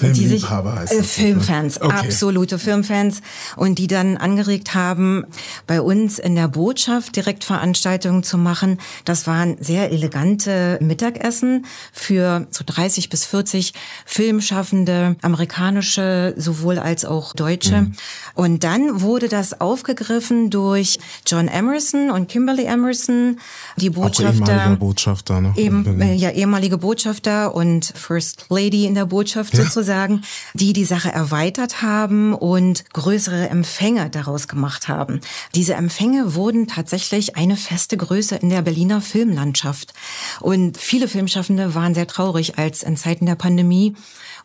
Sich, 0.00 0.48
heißt 0.48 0.92
äh, 0.92 1.02
Filmfans, 1.02 1.80
okay. 1.80 1.94
absolute 1.94 2.58
Filmfans 2.58 3.22
und 3.58 3.78
die 3.78 3.86
dann 3.86 4.16
angeregt 4.16 4.74
haben, 4.74 5.24
bei 5.66 5.80
uns 5.80 6.18
in 6.18 6.34
der 6.34 6.48
Botschaft 6.48 7.16
direkt 7.16 7.44
Veranstaltungen 7.44 8.22
zu 8.22 8.38
machen. 8.38 8.78
Das 9.04 9.26
waren 9.26 9.56
sehr 9.60 9.90
elegante 9.90 10.78
Mittagessen 10.80 11.66
für 11.92 12.46
so 12.50 12.64
30 12.64 13.08
bis 13.08 13.24
40 13.24 13.74
Filmschaffende, 14.06 15.16
amerikanische 15.22 16.34
sowohl 16.36 16.78
als 16.78 17.04
auch 17.04 17.34
deutsche. 17.34 17.82
Mhm. 17.82 17.92
Und 18.34 18.64
dann 18.64 19.00
wurde 19.00 19.28
das 19.28 19.60
aufgegriffen 19.60 20.50
durch 20.50 20.98
John 21.26 21.48
Emerson 21.48 22.10
und 22.10 22.28
Kimberly 22.28 22.64
Emerson, 22.64 23.38
die 23.76 23.90
Botschafter. 23.90 24.72
Auch 24.72 24.76
Botschafter, 24.76 25.40
ne? 25.40 25.52
Eben, 25.56 26.00
äh, 26.00 26.14
ja, 26.14 26.30
ehemalige 26.30 26.78
Botschafter 26.78 27.54
und 27.54 27.92
First 27.94 28.46
Lady 28.48 28.86
in 28.86 28.94
der 28.94 29.06
Botschaft 29.06 29.54
ja. 29.54 29.64
sozusagen, 29.64 30.22
die 30.54 30.72
die 30.72 30.84
Sache 30.84 31.10
erweitert 31.10 31.82
haben 31.82 32.34
und 32.34 32.84
größere 32.92 33.47
Empfänge 33.48 34.10
daraus 34.10 34.48
gemacht 34.48 34.88
haben. 34.88 35.20
Diese 35.54 35.74
Empfänge 35.74 36.34
wurden 36.34 36.66
tatsächlich 36.66 37.36
eine 37.36 37.56
feste 37.56 37.96
Größe 37.96 38.36
in 38.36 38.50
der 38.50 38.62
Berliner 38.62 39.00
Filmlandschaft. 39.00 39.94
Und 40.40 40.78
viele 40.78 41.08
Filmschaffende 41.08 41.74
waren 41.74 41.94
sehr 41.94 42.06
traurig, 42.06 42.58
als 42.58 42.82
in 42.82 42.96
Zeiten 42.96 43.26
der 43.26 43.34
Pandemie 43.34 43.94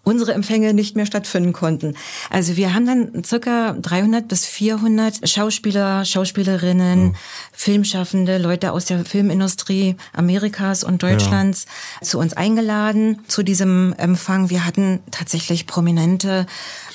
unsere 0.03 0.33
Empfänge 0.33 0.73
nicht 0.73 0.95
mehr 0.95 1.05
stattfinden 1.05 1.53
konnten. 1.53 1.95
Also 2.29 2.57
wir 2.57 2.73
haben 2.73 2.85
dann 2.85 3.23
circa 3.23 3.73
300 3.73 4.27
bis 4.27 4.45
400 4.45 5.29
Schauspieler, 5.29 6.03
Schauspielerinnen, 6.03 7.05
mhm. 7.05 7.15
Filmschaffende, 7.53 8.37
Leute 8.37 8.73
aus 8.73 8.85
der 8.85 9.05
Filmindustrie 9.05 9.95
Amerikas 10.11 10.83
und 10.83 11.01
Deutschlands 11.01 11.65
ja. 12.01 12.07
zu 12.07 12.19
uns 12.19 12.33
eingeladen 12.33 13.19
zu 13.27 13.43
diesem 13.43 13.93
Empfang. 13.97 14.49
Wir 14.49 14.65
hatten 14.65 14.99
tatsächlich 15.11 15.67
prominente 15.67 16.45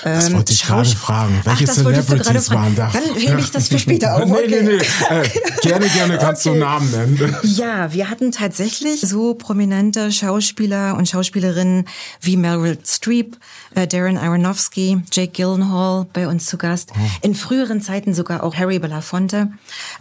das 0.05 0.29
ähm, 0.29 0.37
wollte 0.37 0.53
ich 0.53 0.63
gerade 0.63 0.89
fragen. 0.89 1.41
Welche 1.45 1.65
Ach, 1.69 1.75
Celebrities 1.93 2.51
waren 2.51 2.75
da? 2.75 2.91
Dann 2.93 3.15
hebe 3.15 3.41
ich 3.41 3.51
das 3.51 3.69
für 3.69 3.79
später 3.79 4.17
auf. 4.17 4.31
Okay. 4.31 4.63
nee, 4.63 4.79
nee. 4.79 5.15
Äh, 5.15 5.29
gerne, 5.63 5.89
gerne 5.89 6.19
kannst 6.19 6.47
okay. 6.47 6.59
du 6.59 6.65
Namen 6.65 6.91
nennen. 6.91 7.37
Ja, 7.43 7.93
wir 7.93 8.11
hatten 8.11 8.33
tatsächlich 8.33 9.01
so 9.01 9.35
prominente 9.35 10.13
Schauspieler 10.13 10.97
und 10.97 11.09
Schauspielerinnen 11.09 11.87
wie 12.21 12.37
Meryl 12.37 12.79
Streep, 12.85 13.37
äh, 13.75 13.87
Darren 13.87 14.19
Aronofsky, 14.19 15.03
Jake 15.13 15.33
Gyllenhaal 15.33 16.07
bei 16.13 16.29
uns 16.29 16.47
zu 16.47 16.59
Gast. 16.59 16.91
Oh. 16.95 17.01
In 17.23 17.35
früheren 17.35 17.81
Zeiten 17.81 18.15
sogar 18.15 18.43
auch 18.43 18.57
Harry 18.57 18.79
Belafonte 18.79 19.49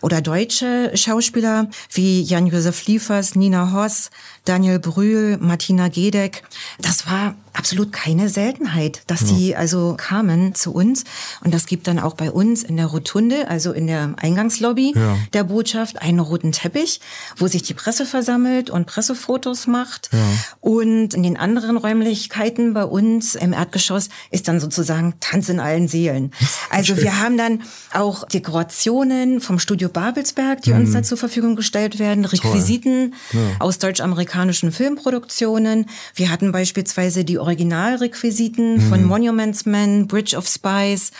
oder 0.01 0.21
deutsche 0.21 0.91
Schauspieler 0.95 1.67
wie 1.91 2.21
Jan-Josef 2.21 2.85
Liefers, 2.87 3.35
Nina 3.35 3.73
Hoss, 3.73 4.09
Daniel 4.45 4.79
Brühl, 4.79 5.37
Martina 5.37 5.87
Gedeck. 5.87 6.43
Das 6.79 7.07
war 7.07 7.35
absolut 7.57 7.91
keine 7.91 8.29
Seltenheit, 8.29 9.01
dass 9.07 9.21
ja. 9.21 9.27
die 9.35 9.55
also 9.55 9.95
kamen 9.97 10.53
zu 10.53 10.73
uns. 10.73 11.03
Und 11.43 11.53
das 11.53 11.65
gibt 11.65 11.87
dann 11.87 11.99
auch 11.99 12.13
bei 12.13 12.31
uns 12.31 12.63
in 12.63 12.77
der 12.77 12.85
Rotunde, 12.85 13.47
also 13.49 13.71
in 13.71 13.87
der 13.87 14.13
Eingangslobby 14.17 14.93
ja. 14.95 15.17
der 15.33 15.43
Botschaft, 15.43 16.01
einen 16.01 16.19
roten 16.19 16.51
Teppich, 16.51 17.01
wo 17.35 17.47
sich 17.47 17.63
die 17.63 17.73
Presse 17.73 18.05
versammelt 18.05 18.69
und 18.69 18.85
Pressefotos 18.85 19.65
macht. 19.65 20.09
Ja. 20.13 20.19
Und 20.61 21.15
in 21.15 21.23
den 21.23 21.35
anderen 21.35 21.77
Räumlichkeiten 21.77 22.73
bei 22.73 22.83
uns 22.83 23.33
im 23.35 23.53
Erdgeschoss 23.53 24.09
ist 24.29 24.47
dann 24.47 24.59
sozusagen 24.59 25.15
Tanz 25.19 25.49
in 25.49 25.59
allen 25.59 25.87
Seelen. 25.87 26.31
Also 26.69 26.97
wir 26.97 27.19
haben 27.21 27.37
dann 27.37 27.61
auch 27.93 28.27
Dekorationen 28.27 29.39
vom 29.39 29.57
Studio 29.57 29.89
Babelsberg, 29.89 30.61
die 30.61 30.71
mhm. 30.71 30.81
uns 30.81 30.91
da 30.91 31.01
zur 31.01 31.17
Verfügung 31.17 31.55
gestellt 31.55 31.97
werden, 31.97 32.25
Requisiten 32.25 33.15
aus 33.59 33.79
deutsch-amerikanischen 33.79 34.71
Filmproduktionen. 34.71 35.87
Wir 36.13 36.29
hatten 36.29 36.51
beispielsweise 36.51 37.23
die 37.23 37.37
Originalrequisiten 37.47 38.75
mhm. 38.75 38.81
von 38.81 39.03
Monuments 39.05 39.65
Men, 39.65 40.05
Bridge 40.07 40.35
of 40.35 40.47
Spies, 40.47 41.11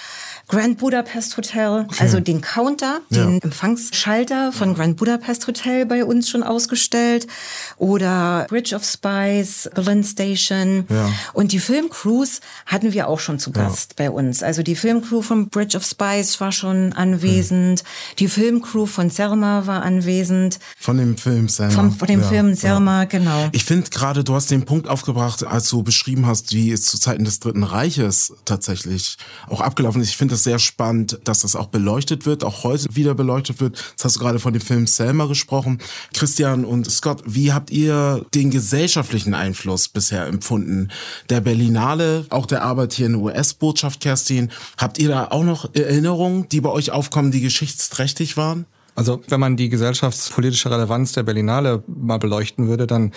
Grand 0.50 0.78
Budapest 0.78 1.36
Hotel, 1.36 1.86
okay. 1.90 2.04
also 2.04 2.22
den 2.22 2.40
Counter, 2.40 3.02
den 3.10 3.34
ja. 3.34 3.40
Empfangsschalter 3.40 4.54
von 4.54 4.76
Grand 4.76 4.96
Budapest 4.96 5.46
Hotel 5.46 5.86
bei 5.86 6.06
uns 6.06 6.30
schon 6.30 6.42
ausgestellt 6.42 7.28
oder 7.76 8.46
Bridge 8.48 8.74
of 8.74 8.86
Spies, 8.86 9.70
Berlin 9.76 10.06
Station 10.06 10.86
ja. 10.90 11.12
und 11.34 11.52
die 11.52 11.60
Filmcrews 11.60 12.40
hatten 12.66 12.94
wir 12.94 13.10
auch 13.10 13.20
schon 13.20 13.40
zu 13.40 13.52
Gast 13.52 13.96
ja. 14.00 14.06
bei 14.06 14.12
uns. 14.12 14.42
Also 14.42 14.64
die 14.64 14.78
Filmcrew 14.78 15.22
von 15.22 15.50
Bridge 15.50 15.76
of 15.76 15.84
Spies 15.84 16.40
war 16.40 16.54
schon 16.54 16.94
anwesend, 16.94 17.84
mhm. 17.84 18.16
die 18.20 18.30
Filmcrew 18.30 18.86
von 18.86 19.10
Selma 19.10 19.68
war 19.68 19.84
anwesend. 19.84 20.60
Von 20.80 20.98
dem 20.98 21.18
Film 21.18 21.50
Selma. 21.50 21.74
Von, 21.74 21.92
von 21.92 22.08
dem 22.08 22.24
Film 22.24 22.56
Selma, 22.56 23.04
genau. 23.04 23.50
Ich 23.52 23.66
finde 23.66 23.90
gerade, 23.90 24.24
du 24.24 24.34
hast 24.34 24.50
den 24.50 24.64
Punkt 24.64 24.88
aufgebracht, 24.88 25.46
als 25.46 25.68
du 25.68 25.84
beschrieben 25.84 26.26
hast, 26.26 26.54
wie 26.54 26.72
es 26.72 26.86
zu 26.86 26.98
Zeiten 26.98 27.26
des 27.26 27.42
Dritten 27.42 27.64
Reiches 27.64 28.32
tatsächlich 28.46 29.18
auch 29.50 29.60
abgelaufen 29.60 30.02
ist. 30.02 30.08
Ich 30.08 30.16
finde 30.16 30.37
es 30.38 30.44
sehr 30.44 30.60
spannend, 30.60 31.20
dass 31.26 31.42
das 31.42 31.56
auch 31.56 31.68
beleuchtet 31.68 32.26
wird, 32.26 32.44
auch 32.44 32.64
heute 32.64 32.88
wieder 32.96 33.14
beleuchtet 33.14 33.60
wird. 33.60 33.78
Jetzt 33.78 34.06
hast 34.06 34.16
du 34.16 34.20
gerade 34.20 34.40
von 34.40 34.54
dem 34.54 34.62
Film 34.62 34.88
Selma 34.88 35.26
gesprochen. 35.26 35.80
Christian 36.14 36.64
und 36.64 36.90
Scott, 36.90 37.24
wie 37.26 37.52
habt 37.52 37.72
ihr 37.72 38.26
den 38.34 38.52
gesellschaftlichen 38.52 39.34
Einfluss 39.34 39.90
bisher 39.90 40.26
empfunden? 40.28 40.90
Der 41.30 41.42
Berlinale, 41.42 42.26
auch 42.30 42.46
der 42.46 42.64
Arbeit 42.64 42.94
hier 42.94 43.08
in 43.08 43.14
der 43.14 43.22
US-Botschaft, 43.22 44.00
Kerstin. 44.00 44.52
Habt 44.78 44.98
ihr 45.00 45.10
da 45.10 45.28
auch 45.30 45.44
noch 45.44 45.74
Erinnerungen, 45.74 46.48
die 46.50 46.62
bei 46.62 46.70
euch 46.70 46.92
aufkommen, 46.92 47.32
die 47.32 47.42
geschichtsträchtig 47.42 48.38
waren? 48.38 48.66
Also 48.98 49.22
wenn 49.28 49.40
man 49.40 49.58
die 49.58 49.70
gesellschaftspolitische 49.70 50.72
Relevanz 50.72 51.12
der 51.12 51.22
Berlinale 51.22 51.84
mal 51.86 52.18
beleuchten 52.18 52.68
würde, 52.68 52.88
dann 52.88 53.12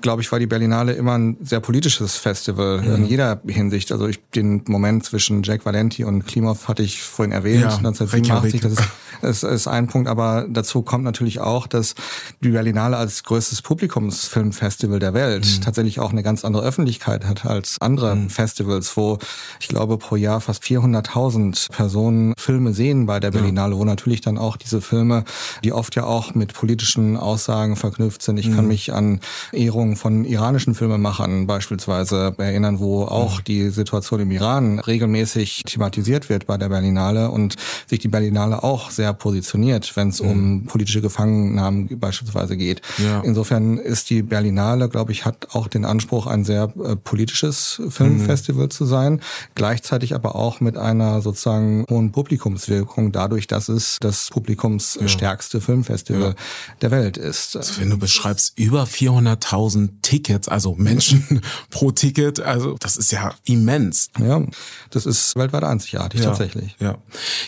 glaube 0.00 0.22
ich, 0.22 0.32
war 0.32 0.38
die 0.38 0.46
Berlinale 0.46 0.94
immer 0.94 1.18
ein 1.18 1.36
sehr 1.42 1.60
politisches 1.60 2.16
Festival 2.16 2.80
mhm. 2.80 2.94
in 2.94 3.06
jeder 3.06 3.42
Hinsicht. 3.46 3.92
Also 3.92 4.08
ich, 4.08 4.18
den 4.34 4.62
Moment 4.66 5.04
zwischen 5.04 5.42
Jack 5.42 5.66
Valenti 5.66 6.04
und 6.04 6.26
Klimov 6.26 6.68
hatte 6.68 6.82
ich 6.82 7.02
vorhin 7.02 7.32
erwähnt, 7.32 7.60
ja, 7.60 7.76
1987. 7.76 8.62
Das 8.62 8.72
ist, 8.72 8.82
das 9.20 9.42
ist 9.42 9.66
ein 9.66 9.88
Punkt, 9.88 10.08
aber 10.08 10.46
dazu 10.48 10.80
kommt 10.80 11.04
natürlich 11.04 11.40
auch, 11.40 11.66
dass 11.66 11.94
die 12.42 12.50
Berlinale 12.50 12.96
als 12.96 13.22
größtes 13.22 13.60
Publikumsfilmfestival 13.60 15.00
der 15.00 15.12
Welt 15.12 15.44
mhm. 15.44 15.60
tatsächlich 15.60 16.00
auch 16.00 16.12
eine 16.12 16.22
ganz 16.22 16.46
andere 16.46 16.64
Öffentlichkeit 16.64 17.26
hat 17.26 17.44
als 17.44 17.76
andere 17.82 18.16
mhm. 18.16 18.30
Festivals, 18.30 18.96
wo 18.96 19.18
ich 19.60 19.68
glaube 19.68 19.98
pro 19.98 20.16
Jahr 20.16 20.40
fast 20.40 20.62
400.000 20.62 21.70
Personen 21.72 22.32
Filme 22.38 22.72
sehen 22.72 23.04
bei 23.04 23.20
der 23.20 23.32
Berlinale, 23.32 23.74
ja. 23.74 23.78
wo 23.78 23.84
natürlich 23.84 24.22
dann 24.22 24.38
auch 24.38 24.56
diese 24.56 24.80
Filme 24.80 25.25
die 25.64 25.72
oft 25.72 25.94
ja 25.96 26.04
auch 26.04 26.34
mit 26.34 26.54
politischen 26.54 27.16
Aussagen 27.16 27.76
verknüpft 27.76 28.22
sind. 28.22 28.38
Ich 28.38 28.48
mhm. 28.48 28.56
kann 28.56 28.68
mich 28.68 28.92
an 28.92 29.20
Ehrungen 29.52 29.96
von 29.96 30.24
iranischen 30.24 30.74
Filmemachern 30.74 31.46
beispielsweise 31.46 32.34
erinnern, 32.38 32.78
wo 32.78 33.04
auch 33.04 33.38
mhm. 33.38 33.44
die 33.44 33.70
Situation 33.70 34.20
im 34.20 34.30
Iran 34.30 34.78
regelmäßig 34.78 35.62
thematisiert 35.64 36.28
wird 36.28 36.46
bei 36.46 36.56
der 36.56 36.68
Berlinale 36.68 37.30
und 37.30 37.56
sich 37.86 37.98
die 37.98 38.08
Berlinale 38.08 38.62
auch 38.62 38.90
sehr 38.90 39.12
positioniert, 39.12 39.96
wenn 39.96 40.08
es 40.08 40.22
mhm. 40.22 40.30
um 40.30 40.64
politische 40.66 41.00
Gefangennahmen 41.00 41.98
beispielsweise 41.98 42.56
geht. 42.56 42.82
Ja. 42.98 43.20
Insofern 43.20 43.78
ist 43.78 44.10
die 44.10 44.22
Berlinale, 44.22 44.88
glaube 44.88 45.12
ich, 45.12 45.24
hat 45.24 45.48
auch 45.52 45.68
den 45.68 45.84
Anspruch, 45.84 46.26
ein 46.26 46.44
sehr 46.44 46.72
äh, 46.82 46.96
politisches 46.96 47.80
Filmfestival 47.88 48.64
mhm. 48.64 48.70
zu 48.70 48.84
sein, 48.84 49.20
gleichzeitig 49.54 50.14
aber 50.14 50.36
auch 50.36 50.60
mit 50.60 50.76
einer 50.76 51.20
sozusagen 51.20 51.84
hohen 51.90 52.12
Publikumswirkung, 52.12 53.12
dadurch, 53.12 53.46
dass 53.46 53.68
es 53.68 53.98
das 54.00 54.30
Publikums 54.30 54.98
ja 55.00 55.08
stärkste 55.16 55.60
Filmfestival 55.60 56.30
ja. 56.30 56.34
der 56.80 56.90
Welt 56.90 57.16
ist. 57.16 57.56
Also 57.56 57.80
wenn 57.80 57.90
du 57.90 57.98
beschreibst, 57.98 58.58
über 58.58 58.84
400.000 58.84 59.90
Tickets, 60.02 60.48
also 60.48 60.74
Menschen 60.74 61.42
pro 61.70 61.90
Ticket, 61.90 62.40
also 62.40 62.76
das 62.78 62.96
ist 62.96 63.12
ja 63.12 63.34
immens. 63.44 64.10
Ja, 64.18 64.42
das 64.90 65.06
ist 65.06 65.36
weltweit 65.36 65.64
einzigartig 65.64 66.20
ja. 66.20 66.26
tatsächlich. 66.26 66.76
Ja. 66.78 66.98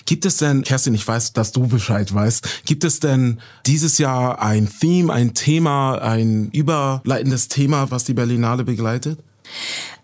Gibt 0.05 0.27
es 0.27 0.39
denn, 0.39 0.63
Kerstin, 0.63 0.95
ich 0.95 1.07
weiß, 1.07 1.33
dass 1.33 1.53
du 1.53 1.67
Bescheid 1.67 2.13
weißt, 2.13 2.65
gibt 2.65 2.85
es 2.85 3.01
denn 3.01 3.41
dieses 3.67 3.99
Jahr 3.99 4.43
ein 4.43 4.69
Theme, 4.81 5.13
ein 5.13 5.35
Thema, 5.35 5.99
ein 5.99 6.51
überleitendes 6.51 7.49
Thema, 7.49 7.91
was 7.91 8.05
die 8.05 8.15
Berlinale 8.15 8.65
begleitet? 8.65 9.19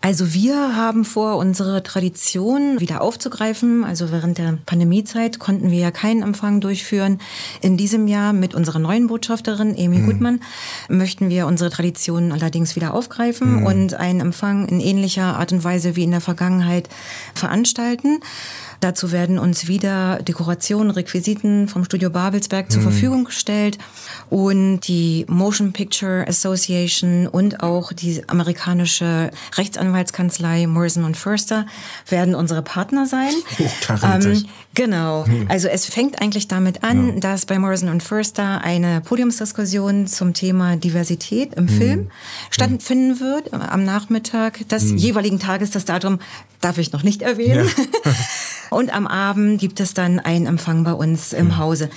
Also 0.04 0.34
wir 0.34 0.76
haben 0.76 1.06
vor, 1.06 1.38
unsere 1.38 1.82
Tradition 1.82 2.78
wieder 2.78 3.00
aufzugreifen. 3.00 3.84
Also 3.84 4.12
während 4.12 4.36
der 4.36 4.58
Pandemiezeit 4.66 5.38
konnten 5.38 5.70
wir 5.70 5.78
ja 5.78 5.90
keinen 5.90 6.22
Empfang 6.22 6.60
durchführen. 6.60 7.20
In 7.62 7.78
diesem 7.78 8.06
Jahr 8.06 8.34
mit 8.34 8.54
unserer 8.54 8.80
neuen 8.80 9.06
Botschafterin 9.06 9.74
Amy 9.78 10.00
mhm. 10.00 10.06
Gutmann 10.06 10.40
möchten 10.90 11.30
wir 11.30 11.46
unsere 11.46 11.70
Tradition 11.70 12.32
allerdings 12.32 12.76
wieder 12.76 12.92
aufgreifen 12.92 13.60
mhm. 13.60 13.66
und 13.66 13.94
einen 13.94 14.20
Empfang 14.20 14.68
in 14.68 14.80
ähnlicher 14.80 15.38
Art 15.38 15.52
und 15.52 15.64
Weise 15.64 15.96
wie 15.96 16.04
in 16.04 16.10
der 16.10 16.20
Vergangenheit 16.20 16.90
veranstalten. 17.34 18.20
Dazu 18.80 19.12
werden 19.12 19.38
uns 19.38 19.68
wieder 19.68 20.18
Dekorationen, 20.22 20.90
Requisiten 20.90 21.68
vom 21.68 21.84
Studio 21.84 22.10
Babelsberg 22.10 22.70
zur 22.70 22.80
mhm. 22.80 22.84
Verfügung 22.84 23.24
gestellt 23.24 23.78
und 24.30 24.80
die 24.80 25.24
Motion 25.28 25.72
Picture 25.72 26.26
Association 26.26 27.26
und 27.26 27.62
auch 27.62 27.92
die 27.92 28.22
amerikanische 28.28 29.30
Rechtsanwaltskanzlei 29.56 30.66
Morrison 30.66 31.04
und 31.04 31.16
Förster 31.16 31.66
werden 32.08 32.34
unsere 32.34 32.62
Partner 32.62 33.06
sein. 33.06 33.32
Ähm, 34.02 34.44
genau. 34.74 35.26
Hm. 35.26 35.46
Also 35.48 35.68
es 35.68 35.86
fängt 35.86 36.20
eigentlich 36.20 36.48
damit 36.48 36.84
an, 36.84 37.14
ja. 37.14 37.20
dass 37.20 37.46
bei 37.46 37.58
Morrison 37.58 37.88
und 37.88 38.02
Förster 38.02 38.62
eine 38.62 39.00
Podiumsdiskussion 39.00 40.06
zum 40.06 40.34
Thema 40.34 40.76
Diversität 40.76 41.54
im 41.54 41.68
hm. 41.68 41.76
Film 41.76 42.10
stattfinden 42.50 43.20
wird 43.20 43.52
am 43.52 43.84
Nachmittag 43.84 44.68
des 44.68 44.90
hm. 44.90 44.96
jeweiligen 44.96 45.38
Tages. 45.38 45.70
Das 45.70 45.84
Datum 45.84 46.18
darf 46.60 46.78
ich 46.78 46.92
noch 46.92 47.02
nicht 47.02 47.22
erwähnen. 47.22 47.68
Ja. 48.04 48.12
Und 48.70 48.92
am 48.92 49.06
Abend 49.06 49.60
gibt 49.60 49.78
es 49.80 49.94
dann 49.94 50.18
einen 50.18 50.46
Empfang 50.46 50.84
bei 50.84 50.92
uns 50.92 51.32
im 51.32 51.46
mhm. 51.46 51.58
Hause. 51.58 51.90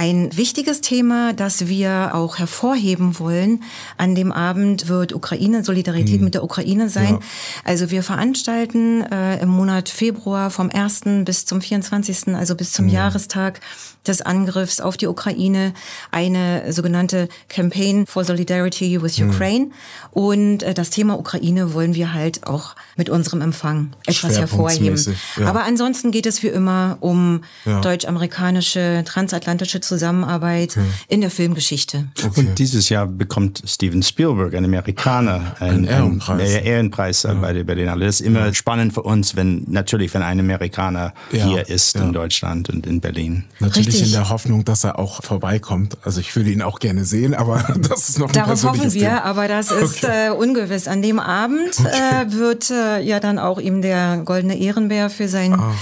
Ein 0.00 0.34
wichtiges 0.34 0.80
Thema, 0.80 1.34
das 1.34 1.68
wir 1.68 2.14
auch 2.14 2.38
hervorheben 2.38 3.18
wollen 3.18 3.62
an 3.98 4.14
dem 4.14 4.32
Abend, 4.32 4.88
wird 4.88 5.12
Ukraine, 5.12 5.62
Solidarität 5.62 6.20
mhm. 6.20 6.24
mit 6.24 6.32
der 6.32 6.42
Ukraine 6.42 6.88
sein. 6.88 7.18
Ja. 7.20 7.20
Also 7.64 7.90
wir 7.90 8.02
veranstalten 8.02 9.02
äh, 9.02 9.42
im 9.42 9.50
Monat 9.50 9.90
Februar 9.90 10.50
vom 10.50 10.70
1. 10.70 11.02
bis 11.26 11.44
zum 11.44 11.60
24., 11.60 12.28
also 12.28 12.54
bis 12.54 12.72
zum 12.72 12.86
mhm. 12.86 12.92
Jahrestag 12.92 13.60
des 14.06 14.22
Angriffs 14.22 14.80
auf 14.80 14.96
die 14.96 15.06
Ukraine 15.06 15.74
eine 16.10 16.72
sogenannte 16.72 17.28
Campaign 17.48 18.06
for 18.06 18.24
Solidarity 18.24 19.02
with 19.02 19.18
mhm. 19.18 19.30
Ukraine. 19.30 19.70
Und 20.10 20.62
äh, 20.62 20.72
das 20.72 20.90
Thema 20.90 21.18
Ukraine 21.18 21.74
wollen 21.74 21.94
wir 21.94 22.14
halt 22.14 22.46
auch 22.46 22.74
mit 22.96 23.10
unserem 23.10 23.42
Empfang 23.42 23.92
etwas 24.06 24.38
hervorheben. 24.38 24.98
Ja. 25.36 25.46
Aber 25.46 25.64
ansonsten 25.64 26.10
geht 26.10 26.26
es 26.26 26.42
wie 26.42 26.48
immer 26.48 26.96
um 27.00 27.42
ja. 27.66 27.80
deutsch-amerikanische, 27.80 29.02
transatlantische 29.04 29.80
Zusammenarbeit 29.90 30.76
okay. 30.76 30.86
in 31.08 31.20
der 31.20 31.30
Filmgeschichte. 31.30 32.06
Okay. 32.24 32.40
Und 32.40 32.58
dieses 32.58 32.88
Jahr 32.88 33.06
bekommt 33.06 33.62
Steven 33.66 34.02
Spielberg, 34.02 34.54
ein 34.54 34.64
Amerikaner, 34.64 35.56
einen, 35.58 35.78
ein 35.78 35.84
Ehrenpreis, 35.84 36.54
einen 36.54 36.64
Ehrenpreis 36.64 37.22
ja. 37.24 37.34
bei 37.34 37.52
der 37.52 37.64
Berlinale. 37.64 38.06
Das 38.06 38.20
ist 38.20 38.26
immer 38.26 38.54
spannend 38.54 38.94
für 38.94 39.02
uns, 39.02 39.34
wenn 39.34 39.64
natürlich, 39.66 40.14
wenn 40.14 40.22
ein 40.22 40.38
Amerikaner 40.38 41.12
hier 41.30 41.68
ist 41.68 41.96
in 41.96 42.12
Deutschland 42.12 42.70
und 42.70 42.86
in 42.86 43.00
Berlin. 43.00 43.44
Natürlich 43.58 43.88
Richtig. 43.88 44.06
in 44.06 44.12
der 44.12 44.30
Hoffnung, 44.30 44.64
dass 44.64 44.84
er 44.84 44.98
auch 44.98 45.22
vorbeikommt. 45.22 45.96
Also 46.04 46.20
ich 46.20 46.34
würde 46.36 46.50
ihn 46.50 46.62
auch 46.62 46.78
gerne 46.78 47.04
sehen, 47.04 47.34
aber 47.34 47.64
das 47.88 48.08
ist 48.08 48.18
noch 48.18 48.28
ein 48.28 48.32
Darauf 48.32 48.62
hoffen 48.62 48.94
wir, 48.94 49.00
Thema. 49.00 49.24
aber 49.24 49.48
das 49.48 49.70
ist 49.70 50.04
okay. 50.04 50.28
äh, 50.28 50.30
ungewiss. 50.30 50.86
An 50.86 51.02
dem 51.02 51.18
Abend 51.18 51.80
okay. 51.80 51.88
äh, 51.88 52.32
wird 52.32 52.70
äh, 52.70 53.00
ja 53.00 53.18
dann 53.18 53.38
auch 53.38 53.58
ihm 53.58 53.82
der 53.82 54.18
Goldene 54.24 54.56
Ehrenbär 54.56 55.10
für 55.10 55.28
sein 55.28 55.54
ah. 55.54 55.74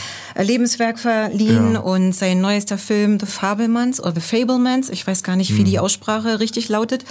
Lebenswerk 0.45 0.99
verliehen 0.99 1.75
ja. 1.75 1.81
und 1.81 2.15
sein 2.15 2.41
neuester 2.41 2.79
Film 2.79 3.19
The 3.19 3.27
Fablemans 3.27 4.01
oder 4.01 4.15
The 4.15 4.21
Fablemans, 4.21 4.89
ich 4.91 5.07
weiß 5.07 5.23
gar 5.23 5.37
nicht, 5.37 5.53
wie 5.55 5.59
hm. 5.59 5.65
die 5.65 5.79
Aussprache 5.79 6.41
richtig 6.41 6.69
lautet, 6.69 7.05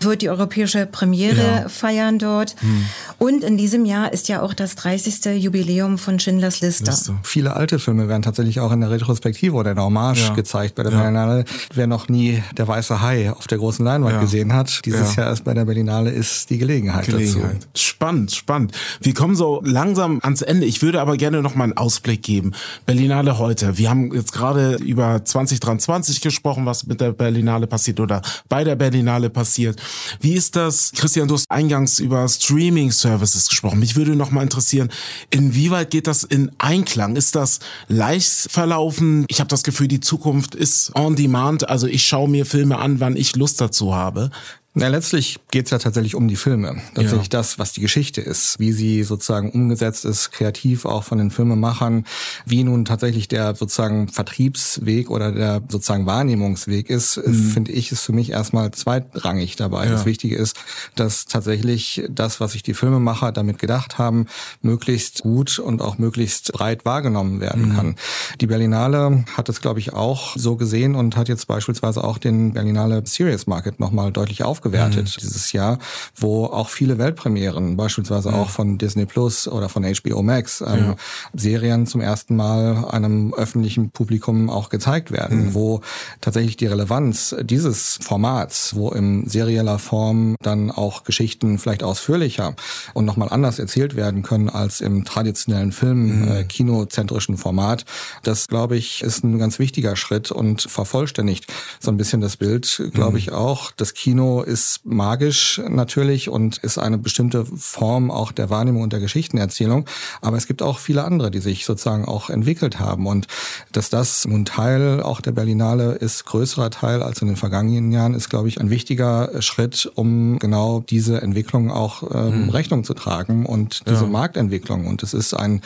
wird 0.00 0.22
die 0.22 0.30
europäische 0.30 0.86
Premiere 0.86 1.62
ja. 1.62 1.68
feiern 1.68 2.18
dort. 2.18 2.56
Hm. 2.60 2.86
Und 3.18 3.44
in 3.44 3.56
diesem 3.56 3.84
Jahr 3.84 4.12
ist 4.12 4.28
ja 4.28 4.42
auch 4.42 4.54
das 4.54 4.74
30. 4.76 5.42
Jubiläum 5.42 5.98
von 5.98 6.20
Schindlers 6.20 6.60
Liste. 6.60 6.90
Liste. 6.90 7.14
Viele 7.22 7.56
alte 7.56 7.78
Filme 7.78 8.08
werden 8.08 8.22
tatsächlich 8.22 8.60
auch 8.60 8.72
in 8.72 8.80
der 8.80 8.90
Retrospektive 8.90 9.54
oder 9.56 9.70
in 9.70 9.76
der 9.76 9.84
Hommage 9.84 10.28
ja. 10.28 10.34
gezeigt 10.34 10.74
bei 10.74 10.82
der 10.82 10.90
Berlinale. 10.90 11.44
Wer 11.74 11.86
noch 11.86 12.08
nie 12.08 12.42
Der 12.56 12.68
Weiße 12.68 13.00
Hai 13.00 13.30
auf 13.30 13.46
der 13.46 13.58
großen 13.58 13.84
Leinwand 13.84 14.20
gesehen 14.20 14.52
hat, 14.52 14.84
dieses 14.84 15.16
Jahr 15.16 15.32
ist 15.32 15.44
bei 15.44 15.54
der 15.54 15.64
Berlinale 15.64 16.10
ist 16.10 16.50
die 16.50 16.58
Gelegenheit, 16.58 17.06
Gelegenheit. 17.06 17.54
dazu. 17.54 17.68
Spannend, 17.74 18.32
spannend. 18.32 18.72
Wir 19.00 19.14
kommen 19.14 19.36
so 19.36 19.62
langsam 19.64 20.20
ans 20.22 20.42
Ende. 20.42 20.66
Ich 20.66 20.82
würde 20.82 21.00
aber 21.00 21.16
gerne 21.16 21.42
noch 21.42 21.54
mal 21.54 21.64
einen 21.64 21.76
Ausblick 21.76 22.22
geben. 22.22 22.52
Berlinale 22.84 23.38
heute. 23.38 23.78
Wir 23.78 23.90
haben 23.90 24.14
jetzt 24.14 24.32
gerade 24.32 24.76
über 24.76 25.24
2023 25.24 26.20
gesprochen, 26.20 26.66
was 26.66 26.86
mit 26.86 27.00
der 27.00 27.12
Berlinale 27.12 27.66
passiert 27.66 28.00
oder 28.00 28.22
bei 28.48 28.64
der 28.64 28.76
Berlinale 28.76 29.30
passiert. 29.30 29.80
Wie 30.20 30.34
ist 30.34 30.56
das? 30.56 30.92
Christian, 30.92 31.28
du 31.28 31.34
hast 31.34 31.50
eingangs 31.50 31.98
über 31.98 32.28
Streaming-Services 32.28 33.48
gesprochen. 33.48 33.78
Mich 33.78 33.96
würde 33.96 34.16
noch 34.16 34.30
mal 34.30 34.42
interessieren, 34.42 34.90
inwieweit 35.30 35.90
geht 35.90 36.06
das 36.06 36.24
in 36.24 36.50
Einklang? 36.58 37.16
Ist 37.16 37.34
das 37.34 37.60
leicht 37.88 38.50
verlaufen? 38.50 39.24
Ich 39.28 39.40
habe 39.40 39.48
das 39.48 39.62
Gefühl, 39.62 39.88
die 39.88 40.00
Zukunft 40.00 40.54
ist 40.54 40.94
on 40.94 41.16
demand. 41.16 41.68
Also 41.68 41.86
ich 41.86 42.04
schaue 42.04 42.28
mir 42.28 42.46
Filme 42.46 42.78
an, 42.78 43.00
wann 43.00 43.16
ich 43.16 43.36
Lust 43.36 43.60
dazu 43.60 43.94
habe. 43.94 44.30
Na, 44.78 44.88
letztlich 44.88 45.38
geht's 45.50 45.70
ja 45.70 45.78
tatsächlich 45.78 46.14
um 46.14 46.28
die 46.28 46.36
Filme. 46.36 46.82
Tatsächlich 46.92 47.32
ja. 47.32 47.38
das, 47.38 47.58
was 47.58 47.72
die 47.72 47.80
Geschichte 47.80 48.20
ist, 48.20 48.60
wie 48.60 48.72
sie 48.72 49.04
sozusagen 49.04 49.50
umgesetzt 49.50 50.04
ist, 50.04 50.32
kreativ 50.32 50.84
auch 50.84 51.02
von 51.02 51.16
den 51.16 51.30
Filmemachern, 51.30 52.04
wie 52.44 52.62
nun 52.62 52.84
tatsächlich 52.84 53.26
der 53.26 53.54
sozusagen 53.54 54.08
Vertriebsweg 54.08 55.08
oder 55.08 55.32
der 55.32 55.62
sozusagen 55.66 56.04
Wahrnehmungsweg 56.04 56.90
ist, 56.90 57.16
mhm. 57.16 57.32
finde 57.32 57.72
ich, 57.72 57.90
ist 57.90 58.02
für 58.02 58.12
mich 58.12 58.32
erstmal 58.32 58.70
zweitrangig 58.72 59.56
dabei. 59.56 59.86
Ja. 59.86 59.92
Das 59.92 60.04
Wichtige 60.04 60.36
ist, 60.36 60.58
dass 60.94 61.24
tatsächlich 61.24 62.04
das, 62.10 62.38
was 62.40 62.52
sich 62.52 62.62
die 62.62 62.74
Filmemacher 62.74 63.32
damit 63.32 63.58
gedacht 63.58 63.96
haben, 63.96 64.26
möglichst 64.60 65.22
gut 65.22 65.58
und 65.58 65.80
auch 65.80 65.96
möglichst 65.96 66.52
breit 66.52 66.84
wahrgenommen 66.84 67.40
werden 67.40 67.70
mhm. 67.70 67.76
kann. 67.76 67.96
Die 68.42 68.46
Berlinale 68.46 69.24
hat 69.38 69.48
es, 69.48 69.62
glaube 69.62 69.80
ich, 69.80 69.94
auch 69.94 70.36
so 70.36 70.56
gesehen 70.56 70.96
und 70.96 71.16
hat 71.16 71.30
jetzt 71.30 71.46
beispielsweise 71.46 72.04
auch 72.04 72.18
den 72.18 72.52
Berlinale 72.52 73.02
Serious 73.06 73.46
Market 73.46 73.80
nochmal 73.80 74.12
deutlich 74.12 74.44
aufgebaut 74.44 74.65
aufgewertet 74.66 75.16
mhm. 75.16 75.20
dieses 75.20 75.52
Jahr, 75.52 75.78
wo 76.16 76.46
auch 76.46 76.68
viele 76.68 76.98
Weltpremieren, 76.98 77.76
beispielsweise 77.76 78.30
mhm. 78.30 78.34
auch 78.34 78.50
von 78.50 78.78
Disney 78.78 79.06
Plus 79.06 79.48
oder 79.48 79.68
von 79.68 79.84
HBO 79.84 80.22
Max, 80.22 80.60
ähm, 80.60 80.66
ja. 80.66 80.96
Serien 81.34 81.86
zum 81.86 82.00
ersten 82.00 82.36
Mal 82.36 82.84
einem 82.86 83.34
öffentlichen 83.34 83.90
Publikum 83.90 84.50
auch 84.50 84.68
gezeigt 84.68 85.10
werden, 85.10 85.46
mhm. 85.46 85.54
wo 85.54 85.80
tatsächlich 86.20 86.56
die 86.56 86.66
Relevanz 86.66 87.34
dieses 87.42 87.98
Formats, 88.02 88.74
wo 88.74 88.90
in 88.90 89.28
serieller 89.28 89.78
Form 89.78 90.36
dann 90.42 90.70
auch 90.70 91.04
Geschichten 91.04 91.58
vielleicht 91.58 91.82
ausführlicher 91.82 92.54
und 92.94 93.04
nochmal 93.04 93.28
anders 93.30 93.58
erzählt 93.58 93.96
werden 93.96 94.22
können 94.22 94.48
als 94.48 94.80
im 94.80 95.04
traditionellen 95.04 95.72
Film, 95.72 96.22
mhm. 96.22 96.28
äh, 96.28 96.44
kinozentrischen 96.44 97.36
Format, 97.36 97.84
das 98.22 98.48
glaube 98.48 98.76
ich 98.76 99.02
ist 99.02 99.24
ein 99.24 99.38
ganz 99.38 99.58
wichtiger 99.58 99.96
Schritt 99.96 100.30
und 100.30 100.62
vervollständigt 100.62 101.46
so 101.80 101.90
ein 101.90 101.96
bisschen 101.96 102.20
das 102.20 102.36
Bild, 102.36 102.90
glaube 102.92 103.12
mhm. 103.12 103.18
ich 103.18 103.32
auch. 103.32 103.70
Das 103.76 103.94
Kino 103.94 104.42
ist 104.42 104.55
ist 104.56 104.86
magisch 104.86 105.60
natürlich 105.68 106.30
und 106.30 106.56
ist 106.56 106.78
eine 106.78 106.96
bestimmte 106.96 107.44
Form 107.44 108.10
auch 108.10 108.32
der 108.32 108.48
Wahrnehmung 108.48 108.80
und 108.80 108.92
der 108.94 109.00
Geschichtenerzählung. 109.00 109.84
Aber 110.22 110.38
es 110.38 110.46
gibt 110.46 110.62
auch 110.62 110.78
viele 110.78 111.04
andere, 111.04 111.30
die 111.30 111.40
sich 111.40 111.66
sozusagen 111.66 112.06
auch 112.06 112.30
entwickelt 112.30 112.80
haben. 112.80 113.06
Und 113.06 113.26
dass 113.72 113.90
das 113.90 114.26
nun 114.26 114.46
Teil 114.46 115.02
auch 115.02 115.20
der 115.20 115.32
Berlinale 115.32 115.92
ist, 115.92 116.24
größerer 116.24 116.70
Teil 116.70 117.02
als 117.02 117.20
in 117.20 117.28
den 117.28 117.36
vergangenen 117.36 117.92
Jahren, 117.92 118.14
ist, 118.14 118.30
glaube 118.30 118.48
ich, 118.48 118.58
ein 118.58 118.70
wichtiger 118.70 119.42
Schritt, 119.42 119.92
um 119.94 120.38
genau 120.38 120.80
diese 120.80 121.20
Entwicklung 121.20 121.70
auch 121.70 122.02
ähm, 122.14 122.44
mhm. 122.44 122.48
Rechnung 122.48 122.82
zu 122.82 122.94
tragen 122.94 123.44
und 123.44 123.82
diese 123.86 124.04
ja. 124.04 124.10
Marktentwicklung. 124.10 124.86
Und 124.86 125.02
es 125.02 125.12
ist 125.12 125.34
ein 125.34 125.60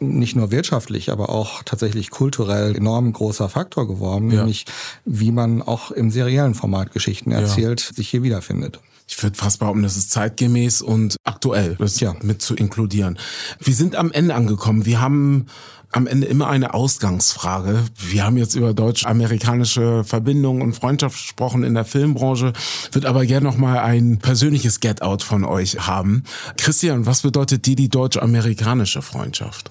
nicht 0.00 0.36
nur 0.36 0.50
wirtschaftlich, 0.50 1.10
aber 1.10 1.30
auch 1.30 1.62
tatsächlich 1.62 2.10
kulturell 2.10 2.76
enorm 2.76 3.10
großer 3.10 3.48
Faktor 3.48 3.88
geworden, 3.88 4.30
ja. 4.30 4.40
nämlich 4.40 4.66
wie 5.06 5.32
man 5.32 5.62
auch 5.62 5.90
im 5.90 6.10
seriellen 6.10 6.54
Format 6.54 6.92
Geschichten 6.92 7.32
erzählt, 7.32 7.86
ja. 7.88 7.94
sich 7.94 8.10
hier 8.10 8.22
wiederfindet. 8.34 8.80
Ich 9.06 9.22
würde 9.22 9.36
fast 9.36 9.58
behaupten, 9.58 9.82
das 9.82 9.96
ist 9.96 10.10
zeitgemäß 10.10 10.80
und 10.80 11.16
aktuell, 11.24 11.76
das 11.78 12.00
ja. 12.00 12.14
mit 12.22 12.40
zu 12.40 12.54
inkludieren. 12.54 13.18
Wir 13.60 13.74
sind 13.74 13.96
am 13.96 14.10
Ende 14.10 14.34
angekommen. 14.34 14.86
Wir 14.86 15.00
haben 15.00 15.46
am 15.92 16.06
Ende 16.08 16.26
immer 16.26 16.48
eine 16.48 16.74
Ausgangsfrage. 16.74 17.84
Wir 17.96 18.24
haben 18.24 18.36
jetzt 18.36 18.56
über 18.56 18.74
deutsch-amerikanische 18.74 20.02
Verbindungen 20.04 20.62
und 20.62 20.74
Freundschaft 20.74 21.16
gesprochen 21.16 21.62
in 21.62 21.74
der 21.74 21.84
Filmbranche, 21.84 22.52
würde 22.90 23.08
aber 23.08 23.26
gerne 23.26 23.46
noch 23.46 23.58
mal 23.58 23.78
ein 23.78 24.18
persönliches 24.18 24.80
Get-out 24.80 25.22
von 25.22 25.44
euch 25.44 25.86
haben. 25.86 26.24
Christian, 26.56 27.06
was 27.06 27.22
bedeutet 27.22 27.66
dir 27.66 27.76
die 27.76 27.90
deutsch-amerikanische 27.90 29.02
Freundschaft? 29.02 29.70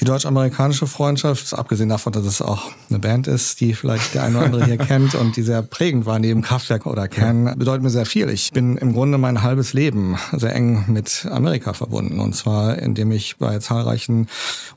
Die 0.00 0.04
deutsch-amerikanische 0.04 0.88
Freundschaft, 0.88 1.54
abgesehen 1.54 1.88
davon, 1.88 2.12
dass 2.12 2.24
es 2.24 2.42
auch 2.42 2.72
eine 2.90 2.98
Band 2.98 3.28
ist, 3.28 3.60
die 3.60 3.74
vielleicht 3.74 4.14
der 4.14 4.24
eine 4.24 4.38
oder 4.38 4.46
andere 4.46 4.64
hier 4.64 4.76
kennt 4.78 5.14
und 5.14 5.36
die 5.36 5.42
sehr 5.42 5.62
prägend 5.62 6.04
war 6.04 6.18
neben 6.18 6.42
Kraftwerk 6.42 6.86
oder 6.86 7.06
Can, 7.06 7.56
bedeutet 7.56 7.84
mir 7.84 7.90
sehr 7.90 8.04
viel. 8.04 8.28
Ich 8.30 8.50
bin 8.50 8.76
im 8.76 8.92
Grunde 8.92 9.18
mein 9.18 9.42
halbes 9.42 9.72
Leben 9.72 10.18
sehr 10.32 10.52
eng 10.52 10.86
mit 10.88 11.28
Amerika 11.30 11.74
verbunden. 11.74 12.18
Und 12.18 12.34
zwar, 12.34 12.76
indem 12.78 13.12
ich 13.12 13.36
bei 13.36 13.60
zahlreichen, 13.60 14.26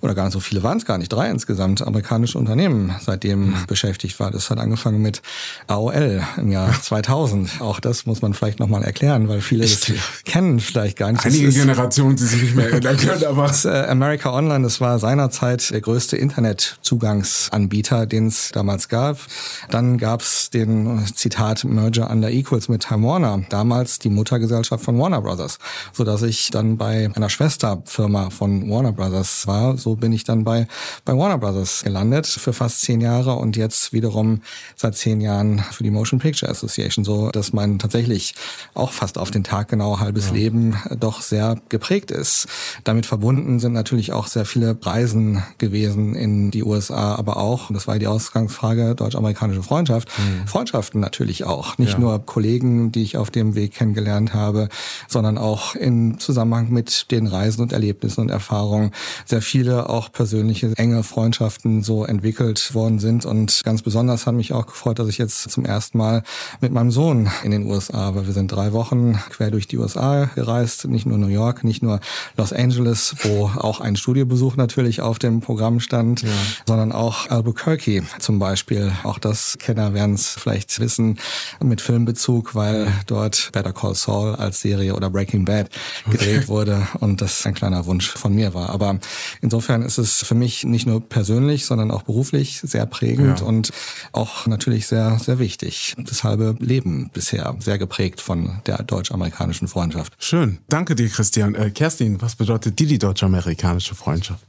oder 0.02 0.14
gar 0.14 0.26
nicht 0.26 0.34
so 0.34 0.40
viele 0.40 0.62
waren 0.62 0.78
es 0.78 0.86
gar 0.86 1.00
nicht, 1.00 1.12
drei 1.12 1.32
insgesamt, 1.32 1.82
amerikanische 1.82 2.38
Unternehmen 2.38 2.96
seitdem 3.02 3.56
beschäftigt 3.68 4.20
war. 4.20 4.30
Das 4.30 4.52
hat 4.52 4.60
angefangen 4.60 5.02
mit 5.02 5.24
AOL 5.66 6.22
im 6.38 6.52
Jahr 6.52 6.80
2000. 6.80 7.60
Auch 7.60 7.80
das 7.80 8.06
muss 8.06 8.22
man 8.22 8.36
vielleicht 8.36 8.60
nochmal 8.60 8.84
erklären, 8.84 9.28
weil 9.30 9.42
viele 9.42 9.64
das 9.64 9.92
kennen 10.26 10.60
vielleicht 10.60 10.96
gar 10.96 11.12
nicht. 11.12 11.26
Einige 11.26 11.50
Generationen, 11.50 12.16
die 12.18 12.24
sich 12.24 12.44
nicht 12.44 12.56
mehr 12.56 12.72
erinnern 12.72 12.98
können, 12.98 13.26
aber... 13.26 13.48
Das, 13.48 13.66
äh, 13.66 13.88
America 13.88 14.32
Online, 14.32 14.64
das 14.64 14.80
war 14.80 15.00
seinerzeit 15.08 15.70
der 15.72 15.80
größte 15.80 16.18
Internetzugangsanbieter, 16.18 18.06
den 18.06 18.28
es 18.28 18.52
damals 18.52 18.90
gab. 18.90 19.18
Dann 19.70 19.98
gab 19.98 20.20
es 20.20 20.50
den, 20.50 21.06
Zitat, 21.16 21.64
Merger 21.64 22.12
under 22.12 22.30
Equals 22.30 22.68
mit 22.68 22.82
Time 22.82 23.08
Warner, 23.08 23.42
damals 23.48 24.00
die 24.00 24.10
Muttergesellschaft 24.10 24.84
von 24.84 25.00
Warner 25.00 25.22
Brothers, 25.22 25.60
so 25.94 26.04
dass 26.04 26.24
ich 26.24 26.52
dann 26.52 26.76
bei 26.76 27.10
einer 27.16 27.30
Schwesterfirma 27.30 28.32
von 28.32 28.70
Warner 28.70 28.92
Brothers 28.92 29.48
war. 29.48 29.78
So 29.78 29.96
bin 29.96 30.12
ich 30.12 30.26
dann 30.26 30.44
bei, 30.44 30.68
bei 31.06 31.18
Warner 31.18 31.38
Brothers 31.38 31.86
gelandet 31.86 32.28
für 32.28 32.52
fast 32.52 32.82
zehn 32.82 33.00
Jahre 33.00 33.38
und 33.38 33.56
jetzt 33.56 33.94
wiederum 33.94 34.42
seit 34.76 34.96
zehn 34.96 35.22
Jahren 35.22 35.60
für 35.72 35.84
die 35.84 35.92
Motion 35.92 36.20
Picture 36.20 36.52
Association, 36.52 37.06
so 37.06 37.30
dass 37.30 37.54
mein 37.54 37.80
tatsächlich 37.80 38.36
auch 38.74 38.92
fast 38.92 39.18
auf 39.18 39.32
den 39.32 39.46
Tag 39.46 39.70
genau 39.70 40.02
halbes 40.02 40.28
ja. 40.28 40.34
Leben 40.34 40.76
doch 41.00 41.22
sehr 41.22 41.56
geprägt 41.70 42.12
ist. 42.12 42.48
Damit 42.84 43.06
verbunden 43.06 43.62
sind 43.62 43.72
natürlich 43.72 44.12
auch 44.12 44.28
sehr 44.28 44.44
viele 44.44 44.76
Reisen 44.98 45.44
gewesen 45.60 46.16
in 46.16 46.50
die 46.50 46.64
USA, 46.64 47.14
aber 47.16 47.38
auch, 47.38 47.72
das 47.72 47.88
war 47.88 48.00
die 48.00 48.08
Ausgangsfrage, 48.08 48.96
deutsch-amerikanische 48.96 49.62
Freundschaft, 49.62 50.10
mhm. 50.18 50.48
Freundschaften 50.48 51.00
natürlich 51.00 51.44
auch. 51.44 51.78
Nicht 51.78 51.94
ja. 51.94 52.00
nur 52.00 52.26
Kollegen, 52.26 52.92
die 52.92 53.04
ich 53.04 53.16
auf 53.16 53.30
dem 53.30 53.54
Weg 53.54 53.74
kennengelernt 53.74 54.34
habe, 54.34 54.70
sondern 55.08 55.38
auch 55.38 55.76
in 55.76 56.18
Zusammenhang 56.18 56.72
mit 56.72 57.12
den 57.12 57.28
Reisen 57.28 57.62
und 57.62 57.74
Erlebnissen 57.74 58.22
und 58.22 58.32
Erfahrungen 58.32 58.92
sehr 59.26 59.44
viele 59.44 59.88
auch 59.90 60.12
persönliche 60.12 60.74
enge 60.78 61.04
Freundschaften 61.04 61.84
so 61.84 62.04
entwickelt 62.04 62.74
worden 62.74 62.98
sind. 62.98 63.26
Und 63.26 63.62
ganz 63.64 63.84
besonders 63.84 64.26
hat 64.26 64.34
mich 64.34 64.52
auch 64.52 64.66
gefreut, 64.66 64.98
dass 64.98 65.10
ich 65.10 65.20
jetzt 65.20 65.52
zum 65.52 65.64
ersten 65.64 66.00
Mal 66.00 66.24
mit 66.60 66.72
meinem 66.72 66.90
Sohn 66.90 67.30
in 67.44 67.52
den 67.52 67.68
USA, 67.68 68.16
weil 68.16 68.26
wir 68.26 68.34
sind 68.34 68.52
drei 68.52 68.74
Wochen 68.74 69.20
quer 69.30 69.52
durch 69.52 69.68
die 69.68 69.78
USA 69.78 70.26
gereist, 70.34 70.88
nicht 70.88 71.06
nur 71.06 71.20
New 71.20 71.28
York, 71.28 71.64
nicht 71.64 71.84
nur 71.84 72.00
Los 72.36 72.52
Angeles, 72.52 73.16
wo 73.22 73.52
auch 73.56 73.80
ein 73.80 73.96
Studiobesuch 73.96 74.56
natürlich 74.56 74.87
auf 75.02 75.20
dem 75.20 75.42
Programm 75.42 75.80
stand, 75.80 76.22
ja. 76.22 76.30
sondern 76.66 76.92
auch 76.92 77.30
Albuquerque 77.30 78.04
zum 78.20 78.40
Beispiel. 78.40 78.92
Auch 79.04 79.20
das 79.20 79.58
Kenner 79.60 79.94
werden 79.94 80.16
es 80.16 80.30
vielleicht 80.30 80.80
wissen 80.80 81.20
mit 81.64 81.82
Filmbezug, 81.82 82.56
weil 82.56 82.92
dort 83.06 83.50
Better 83.52 83.74
Call 83.74 83.96
Saul 83.96 84.36
als 84.36 84.62
Serie 84.62 84.96
oder 84.96 85.10
Breaking 85.10 85.46
Bad 85.46 85.70
gedreht 86.10 86.44
okay. 86.44 86.48
wurde 86.48 86.88
und 87.00 87.22
das 87.22 87.46
ein 87.46 87.54
kleiner 87.54 87.86
Wunsch 87.86 88.10
von 88.10 88.34
mir 88.34 88.54
war. 88.54 88.70
Aber 88.70 89.00
insofern 89.42 89.82
ist 89.82 89.98
es 89.98 90.24
für 90.24 90.36
mich 90.36 90.64
nicht 90.64 90.88
nur 90.88 91.02
persönlich, 91.02 91.66
sondern 91.66 91.92
auch 91.92 92.04
beruflich 92.04 92.62
sehr 92.64 92.86
prägend 92.86 93.40
ja. 93.40 93.46
und 93.46 93.72
auch 94.12 94.48
natürlich 94.48 94.88
sehr, 94.88 95.20
sehr 95.20 95.40
wichtig. 95.40 95.96
Das 95.98 96.24
halbe 96.24 96.56
Leben 96.60 97.10
bisher 97.14 97.56
sehr 97.60 97.78
geprägt 97.78 98.22
von 98.22 98.62
der 98.66 98.84
deutsch-amerikanischen 98.84 99.68
Freundschaft. 99.68 100.14
Schön. 100.20 100.60
Danke 100.70 100.96
dir, 100.96 101.10
Christian. 101.10 101.56
Äh, 101.56 101.72
Kerstin, 101.72 102.22
was 102.22 102.36
bedeutet 102.36 102.80
dir 102.80 102.88
die 102.88 103.00
deutsch-amerikanische 103.00 103.96
Freundschaft? 103.96 104.44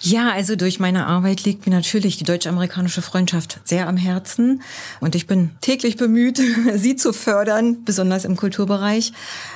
Ja, 0.00 0.30
also 0.32 0.56
durch 0.56 0.80
meine 0.80 1.06
Arbeit 1.06 1.44
liegt 1.44 1.66
mir 1.66 1.72
natürlich 1.72 2.16
die 2.16 2.24
deutsch-amerikanische 2.24 3.02
Freundschaft 3.02 3.60
sehr 3.64 3.88
am 3.88 3.96
Herzen 3.96 4.62
und 5.00 5.14
ich 5.14 5.26
bin 5.26 5.50
täglich 5.60 5.96
bemüht, 5.96 6.40
sie 6.74 6.96
zu 6.96 7.12
fördern, 7.12 7.84
besonders 7.84 8.24
im 8.24 8.36
Kulturbereich. 8.36 9.12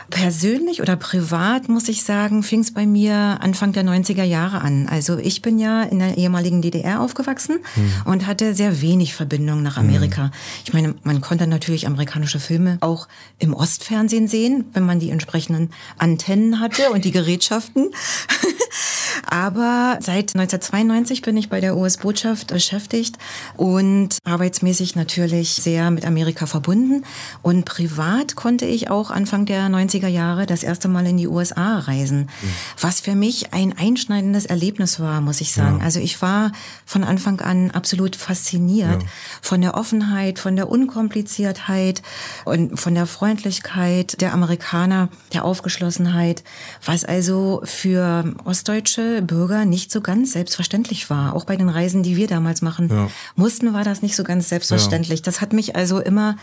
Persönlich 0.09 0.81
oder 0.81 0.97
privat 0.97 1.69
muss 1.69 1.89
ich 1.89 2.05
sagen, 2.05 2.43
fing 2.43 2.61
es 2.61 2.73
bei 2.73 2.87
mir 2.87 3.39
Anfang 3.41 3.73
der 3.73 3.85
90er 3.85 4.23
Jahre 4.23 4.61
an. 4.61 4.89
Also 4.89 5.19
ich 5.19 5.43
bin 5.43 5.59
ja 5.59 5.83
in 5.83 5.99
der 5.99 6.17
ehemaligen 6.17 6.63
DDR 6.63 7.01
aufgewachsen 7.01 7.59
hm. 7.75 7.93
und 8.05 8.27
hatte 8.27 8.55
sehr 8.55 8.81
wenig 8.81 9.15
Verbindung 9.15 9.63
nach 9.63 9.77
Amerika. 9.77 10.25
Hm. 10.25 10.31
Ich 10.65 10.73
meine, 10.73 10.95
man 11.03 11.21
konnte 11.21 11.47
natürlich 11.47 11.87
amerikanische 11.87 12.39
Filme 12.39 12.79
auch 12.81 13.09
im 13.39 13.53
Ostfernsehen 13.53 14.29
sehen, 14.29 14.67
wenn 14.73 14.87
man 14.87 15.01
die 15.01 15.11
entsprechenden 15.11 15.71
Antennen 15.99 16.61
hatte 16.61 16.91
und 16.91 17.05
die 17.05 17.13
Gerätschaften. 17.13 17.91
Aber 19.25 19.99
seit 20.01 20.35
1992 20.35 21.23
bin 21.23 21.37
ich 21.37 21.49
bei 21.49 21.61
der 21.61 21.77
US-Botschaft 21.77 22.49
beschäftigt 22.49 23.17
und 23.57 24.19
arbeitsmäßig 24.25 24.97
natürlich 24.97 25.55
sehr 25.55 25.91
mit 25.91 26.05
Amerika 26.05 26.47
verbunden. 26.47 27.05
Und 27.43 27.65
privat 27.65 28.37
konnte 28.37 28.67
ich 28.67 28.91
auch 28.91 29.11
Anfang 29.11 29.47
der 29.47 29.69
90er 29.69 30.09
Jahre 30.09 30.47
das 30.47 30.63
erste 30.63 30.89
Mal 30.89 31.07
in 31.07 31.17
die 31.17 31.29
USA 31.29 31.79
reisen, 31.79 32.23
mhm. 32.23 32.49
was 32.81 33.01
für 33.01 33.15
mich 33.15 33.53
ein 33.53 33.77
einschneidendes 33.77 34.47
Erlebnis 34.47 35.01
war, 35.01 35.21
muss 35.21 35.41
ich 35.41 35.53
sagen. 35.53 35.79
Ja. 35.79 35.85
Also 35.85 36.01
ich 36.01 36.21
war 36.23 36.53
von 36.85 37.05
Anfang 37.05 37.41
an 37.41 37.71
absolut 37.71 38.17
fasziniert 38.17 39.03
ja. 39.03 39.09
von 39.41 39.61
der 39.61 39.75
Offenheit, 39.75 40.39
von 40.39 40.57
der 40.57 40.69
Unkompliziertheit 40.69 42.03
und 42.45 42.79
von 42.79 42.95
der 42.95 43.07
Freundlichkeit 43.07 44.21
der 44.21 44.33
Amerikaner, 44.33 45.09
der 45.33 45.45
Aufgeschlossenheit, 45.45 46.43
was 46.85 47.05
also 47.05 47.61
für 47.65 48.35
ostdeutsche 48.45 49.06
Bürger 49.23 49.65
nicht 49.65 49.91
so 49.91 50.01
ganz 50.01 50.33
selbstverständlich 50.33 51.09
war. 51.11 51.35
Auch 51.35 51.45
bei 51.45 51.57
den 51.57 51.69
Reisen, 51.69 52.03
die 52.03 52.17
wir 52.17 52.27
damals 52.27 52.63
machen 52.63 52.89
ja. 52.91 53.11
mussten, 53.35 53.73
war 53.73 53.85
das 53.85 54.03
nicht 54.03 54.17
so 54.17 54.25
ganz 54.25 54.49
selbstverständlich. 54.49 55.21
Ja. 55.21 55.25
Das 55.25 55.41
hat 55.41 55.53
mich 55.53 55.77
also 55.77 56.01
immer 56.01 56.37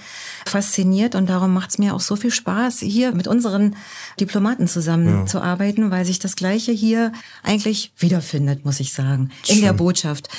fasziniert 0.45 1.15
und 1.15 1.30
darum 1.30 1.54
macht 1.54 1.71
es 1.71 1.78
mir 1.78 1.93
auch 1.93 1.99
so 1.99 2.15
viel 2.15 2.32
Spaß, 2.32 2.80
hier 2.80 3.13
mit 3.13 3.28
unseren 3.28 3.76
Diplomaten 4.19 4.67
zusammenzuarbeiten, 4.67 5.86
ja. 5.86 5.91
weil 5.91 6.06
sich 6.06 6.19
das 6.19 6.36
Gleiche 6.36 6.71
hier 6.71 7.12
eigentlich 7.43 7.91
wiederfindet, 7.97 8.65
muss 8.65 8.80
ich 8.80 8.93
sagen, 8.93 9.32
in 9.47 9.56
Schön. 9.56 9.63
der 9.63 9.73
Botschaft. 9.73 10.30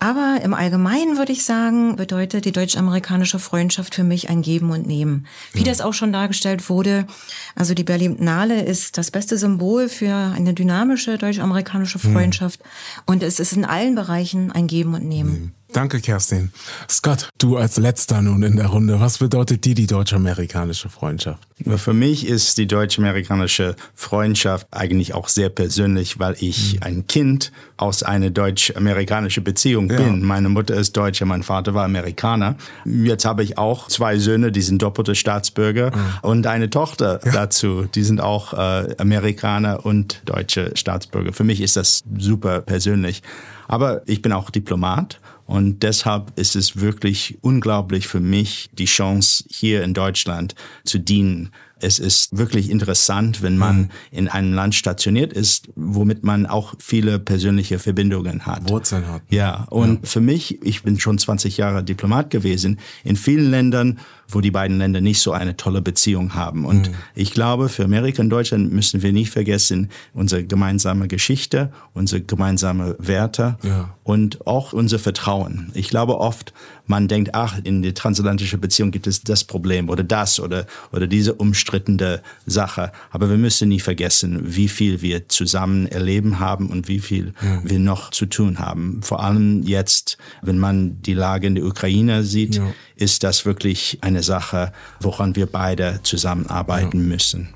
Aber 0.00 0.40
im 0.42 0.54
Allgemeinen 0.54 1.18
würde 1.18 1.32
ich 1.32 1.44
sagen, 1.44 1.96
bedeutet 1.96 2.46
die 2.46 2.52
deutsch-amerikanische 2.52 3.38
Freundschaft 3.38 3.94
für 3.94 4.02
mich 4.02 4.30
ein 4.30 4.40
Geben 4.40 4.70
und 4.70 4.86
Nehmen. 4.86 5.26
Wie 5.52 5.62
das 5.62 5.82
auch 5.82 5.92
schon 5.92 6.12
dargestellt 6.12 6.70
wurde, 6.70 7.06
also 7.54 7.74
die 7.74 7.84
Berlinale 7.84 8.62
ist 8.62 8.96
das 8.96 9.10
beste 9.10 9.36
Symbol 9.36 9.90
für 9.90 10.14
eine 10.14 10.54
dynamische 10.54 11.18
deutsch-amerikanische 11.18 11.98
Freundschaft. 11.98 12.60
Ja. 12.60 13.02
Und 13.06 13.22
es 13.22 13.38
ist 13.38 13.52
in 13.52 13.66
allen 13.66 13.94
Bereichen 13.94 14.50
ein 14.50 14.66
Geben 14.66 14.94
und 14.94 15.04
Nehmen. 15.04 15.52
Danke, 15.72 16.00
Kerstin. 16.00 16.50
Scott, 16.88 17.28
du 17.38 17.56
als 17.56 17.76
letzter 17.76 18.22
nun 18.22 18.42
in 18.42 18.56
der 18.56 18.66
Runde. 18.66 19.00
Was 19.00 19.18
bedeutet 19.18 19.64
dir 19.64 19.74
die 19.74 19.86
deutsch-amerikanische 19.86 20.88
Freundschaft? 20.88 21.46
Für 21.76 21.92
mich 21.92 22.26
ist 22.26 22.58
die 22.58 22.66
deutsch-amerikanische 22.66 23.76
Freundschaft 23.94 24.66
eigentlich 24.70 25.14
auch 25.14 25.28
sehr 25.28 25.48
persönlich, 25.48 26.18
weil 26.18 26.34
ich 26.40 26.74
mhm. 26.74 26.82
ein 26.82 27.06
Kind 27.06 27.52
aus 27.76 28.02
einer 28.02 28.30
deutsch-amerikanischen 28.30 29.44
Beziehung 29.44 29.88
bin. 29.88 29.98
Ja. 30.20 30.26
Meine 30.26 30.48
Mutter 30.48 30.74
ist 30.74 30.96
Deutsche, 30.96 31.24
mein 31.26 31.42
Vater 31.42 31.74
war 31.74 31.84
Amerikaner. 31.84 32.56
Jetzt 32.84 33.24
habe 33.24 33.42
ich 33.42 33.58
auch 33.58 33.88
zwei 33.88 34.18
Söhne, 34.18 34.52
die 34.52 34.62
sind 34.62 34.82
doppelte 34.82 35.14
Staatsbürger 35.14 35.94
mhm. 35.94 36.18
und 36.22 36.46
eine 36.46 36.70
Tochter 36.70 37.20
ja. 37.24 37.32
dazu, 37.32 37.84
die 37.94 38.02
sind 38.02 38.20
auch 38.20 38.54
äh, 38.54 38.94
Amerikaner 38.98 39.84
und 39.84 40.22
deutsche 40.24 40.72
Staatsbürger. 40.74 41.32
Für 41.32 41.44
mich 41.44 41.60
ist 41.60 41.76
das 41.76 42.02
super 42.18 42.60
persönlich. 42.60 43.22
Aber 43.68 44.02
ich 44.06 44.20
bin 44.20 44.32
auch 44.32 44.50
Diplomat 44.50 45.20
und 45.50 45.82
deshalb 45.82 46.38
ist 46.38 46.54
es 46.54 46.80
wirklich 46.80 47.38
unglaublich 47.40 48.06
für 48.06 48.20
mich, 48.20 48.70
die 48.72 48.84
Chance 48.84 49.42
hier 49.48 49.82
in 49.82 49.94
Deutschland 49.94 50.54
zu 50.84 50.98
dienen 50.98 51.50
es 51.82 51.98
ist 51.98 52.36
wirklich 52.36 52.70
interessant, 52.70 53.42
wenn 53.42 53.56
man 53.56 53.78
mhm. 53.78 53.88
in 54.10 54.28
einem 54.28 54.52
Land 54.52 54.74
stationiert 54.74 55.32
ist, 55.32 55.68
womit 55.76 56.24
man 56.24 56.46
auch 56.46 56.74
viele 56.78 57.18
persönliche 57.18 57.78
Verbindungen 57.78 58.46
hat. 58.46 58.68
Wurzeln 58.68 59.06
hat. 59.08 59.22
Ja, 59.30 59.66
und 59.70 60.02
ja. 60.02 60.08
für 60.08 60.20
mich, 60.20 60.62
ich 60.62 60.82
bin 60.82 61.00
schon 61.00 61.18
20 61.18 61.56
Jahre 61.56 61.82
Diplomat 61.82 62.30
gewesen, 62.30 62.78
in 63.04 63.16
vielen 63.16 63.50
Ländern, 63.50 63.98
wo 64.30 64.40
die 64.40 64.50
beiden 64.50 64.78
Länder 64.78 65.00
nicht 65.00 65.20
so 65.20 65.32
eine 65.32 65.56
tolle 65.56 65.82
Beziehung 65.82 66.34
haben. 66.34 66.64
Und 66.64 66.90
mhm. 66.90 66.94
ich 67.14 67.32
glaube, 67.32 67.68
für 67.68 67.84
Amerika 67.84 68.22
und 68.22 68.30
Deutschland 68.30 68.72
müssen 68.72 69.02
wir 69.02 69.12
nicht 69.12 69.30
vergessen, 69.30 69.90
unsere 70.14 70.44
gemeinsame 70.44 71.08
Geschichte, 71.08 71.72
unsere 71.94 72.22
gemeinsame 72.22 72.96
Werte 72.98 73.56
ja. 73.62 73.94
und 74.04 74.46
auch 74.46 74.72
unser 74.72 74.98
Vertrauen. 74.98 75.70
Ich 75.74 75.88
glaube 75.88 76.18
oft, 76.18 76.52
man 76.90 77.06
denkt, 77.06 77.34
ach, 77.34 77.58
in 77.62 77.82
der 77.82 77.94
transatlantischen 77.94 78.60
Beziehung 78.60 78.90
gibt 78.90 79.06
es 79.06 79.22
das 79.22 79.44
Problem 79.44 79.88
oder 79.88 80.02
das 80.02 80.40
oder, 80.40 80.66
oder 80.92 81.06
diese 81.06 81.34
umstrittene 81.34 82.20
Sache. 82.46 82.90
Aber 83.10 83.30
wir 83.30 83.36
müssen 83.38 83.68
nie 83.68 83.78
vergessen, 83.78 84.40
wie 84.42 84.68
viel 84.68 85.00
wir 85.00 85.28
zusammen 85.28 85.86
erleben 85.86 86.40
haben 86.40 86.68
und 86.68 86.88
wie 86.88 86.98
viel 86.98 87.32
ja. 87.40 87.60
wir 87.64 87.78
noch 87.78 88.10
zu 88.10 88.26
tun 88.26 88.58
haben. 88.58 89.00
Vor 89.02 89.22
allem 89.22 89.62
jetzt, 89.62 90.18
wenn 90.42 90.58
man 90.58 91.00
die 91.00 91.14
Lage 91.14 91.46
in 91.46 91.54
der 91.54 91.64
Ukraine 91.64 92.24
sieht, 92.24 92.56
ja. 92.56 92.72
Ist 93.00 93.24
das 93.24 93.44
wirklich 93.46 93.98
eine 94.02 94.22
Sache, 94.22 94.72
woran 95.00 95.36
wir 95.36 95.46
beide 95.46 96.00
zusammenarbeiten 96.02 97.00
ja. 97.00 97.06
müssen. 97.06 97.48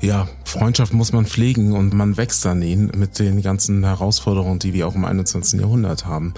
ja, 0.00 0.28
Freundschaft 0.44 0.92
muss 0.92 1.12
man 1.12 1.26
pflegen 1.26 1.72
und 1.72 1.94
man 1.94 2.16
wächst 2.16 2.46
an 2.46 2.62
ihn 2.62 2.92
mit 2.94 3.18
den 3.18 3.42
ganzen 3.42 3.84
Herausforderungen, 3.84 4.58
die 4.58 4.72
wir 4.72 4.86
auch 4.86 4.94
im 4.94 5.04
21. 5.04 5.60
Jahrhundert 5.60 6.06
haben. 6.06 6.34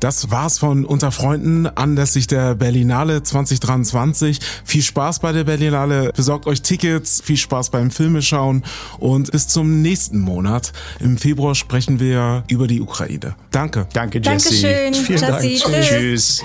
Das 0.00 0.30
war's 0.30 0.58
von 0.58 0.84
Unter 0.84 1.10
Freunden 1.10 1.66
anlässlich 1.66 2.26
der 2.26 2.54
Berlinale 2.54 3.22
2023. 3.22 4.40
Viel 4.64 4.82
Spaß 4.82 5.20
bei 5.20 5.32
der 5.32 5.44
Berlinale. 5.44 6.12
Besorgt 6.14 6.46
euch 6.46 6.60
Tickets. 6.60 7.22
Viel 7.24 7.38
Spaß 7.38 7.70
beim 7.70 7.90
Filmeschauen 7.90 8.62
und 8.98 9.32
bis 9.32 9.48
zum 9.48 9.80
nächsten 9.80 10.18
Monat. 10.18 10.72
Im 11.00 11.16
Februar 11.16 11.54
sprechen 11.54 11.98
wir 11.98 12.44
über 12.48 12.66
die 12.66 12.82
Ukraine. 12.82 13.36
Danke. 13.50 13.88
Danke, 13.94 14.18
Jesse. 14.18 14.50
Dankeschön, 14.50 14.94
Vielen. 14.94 15.20
Dank. 15.22 15.40
Tschüss. 15.40 15.88
Tschüss. 15.88 16.44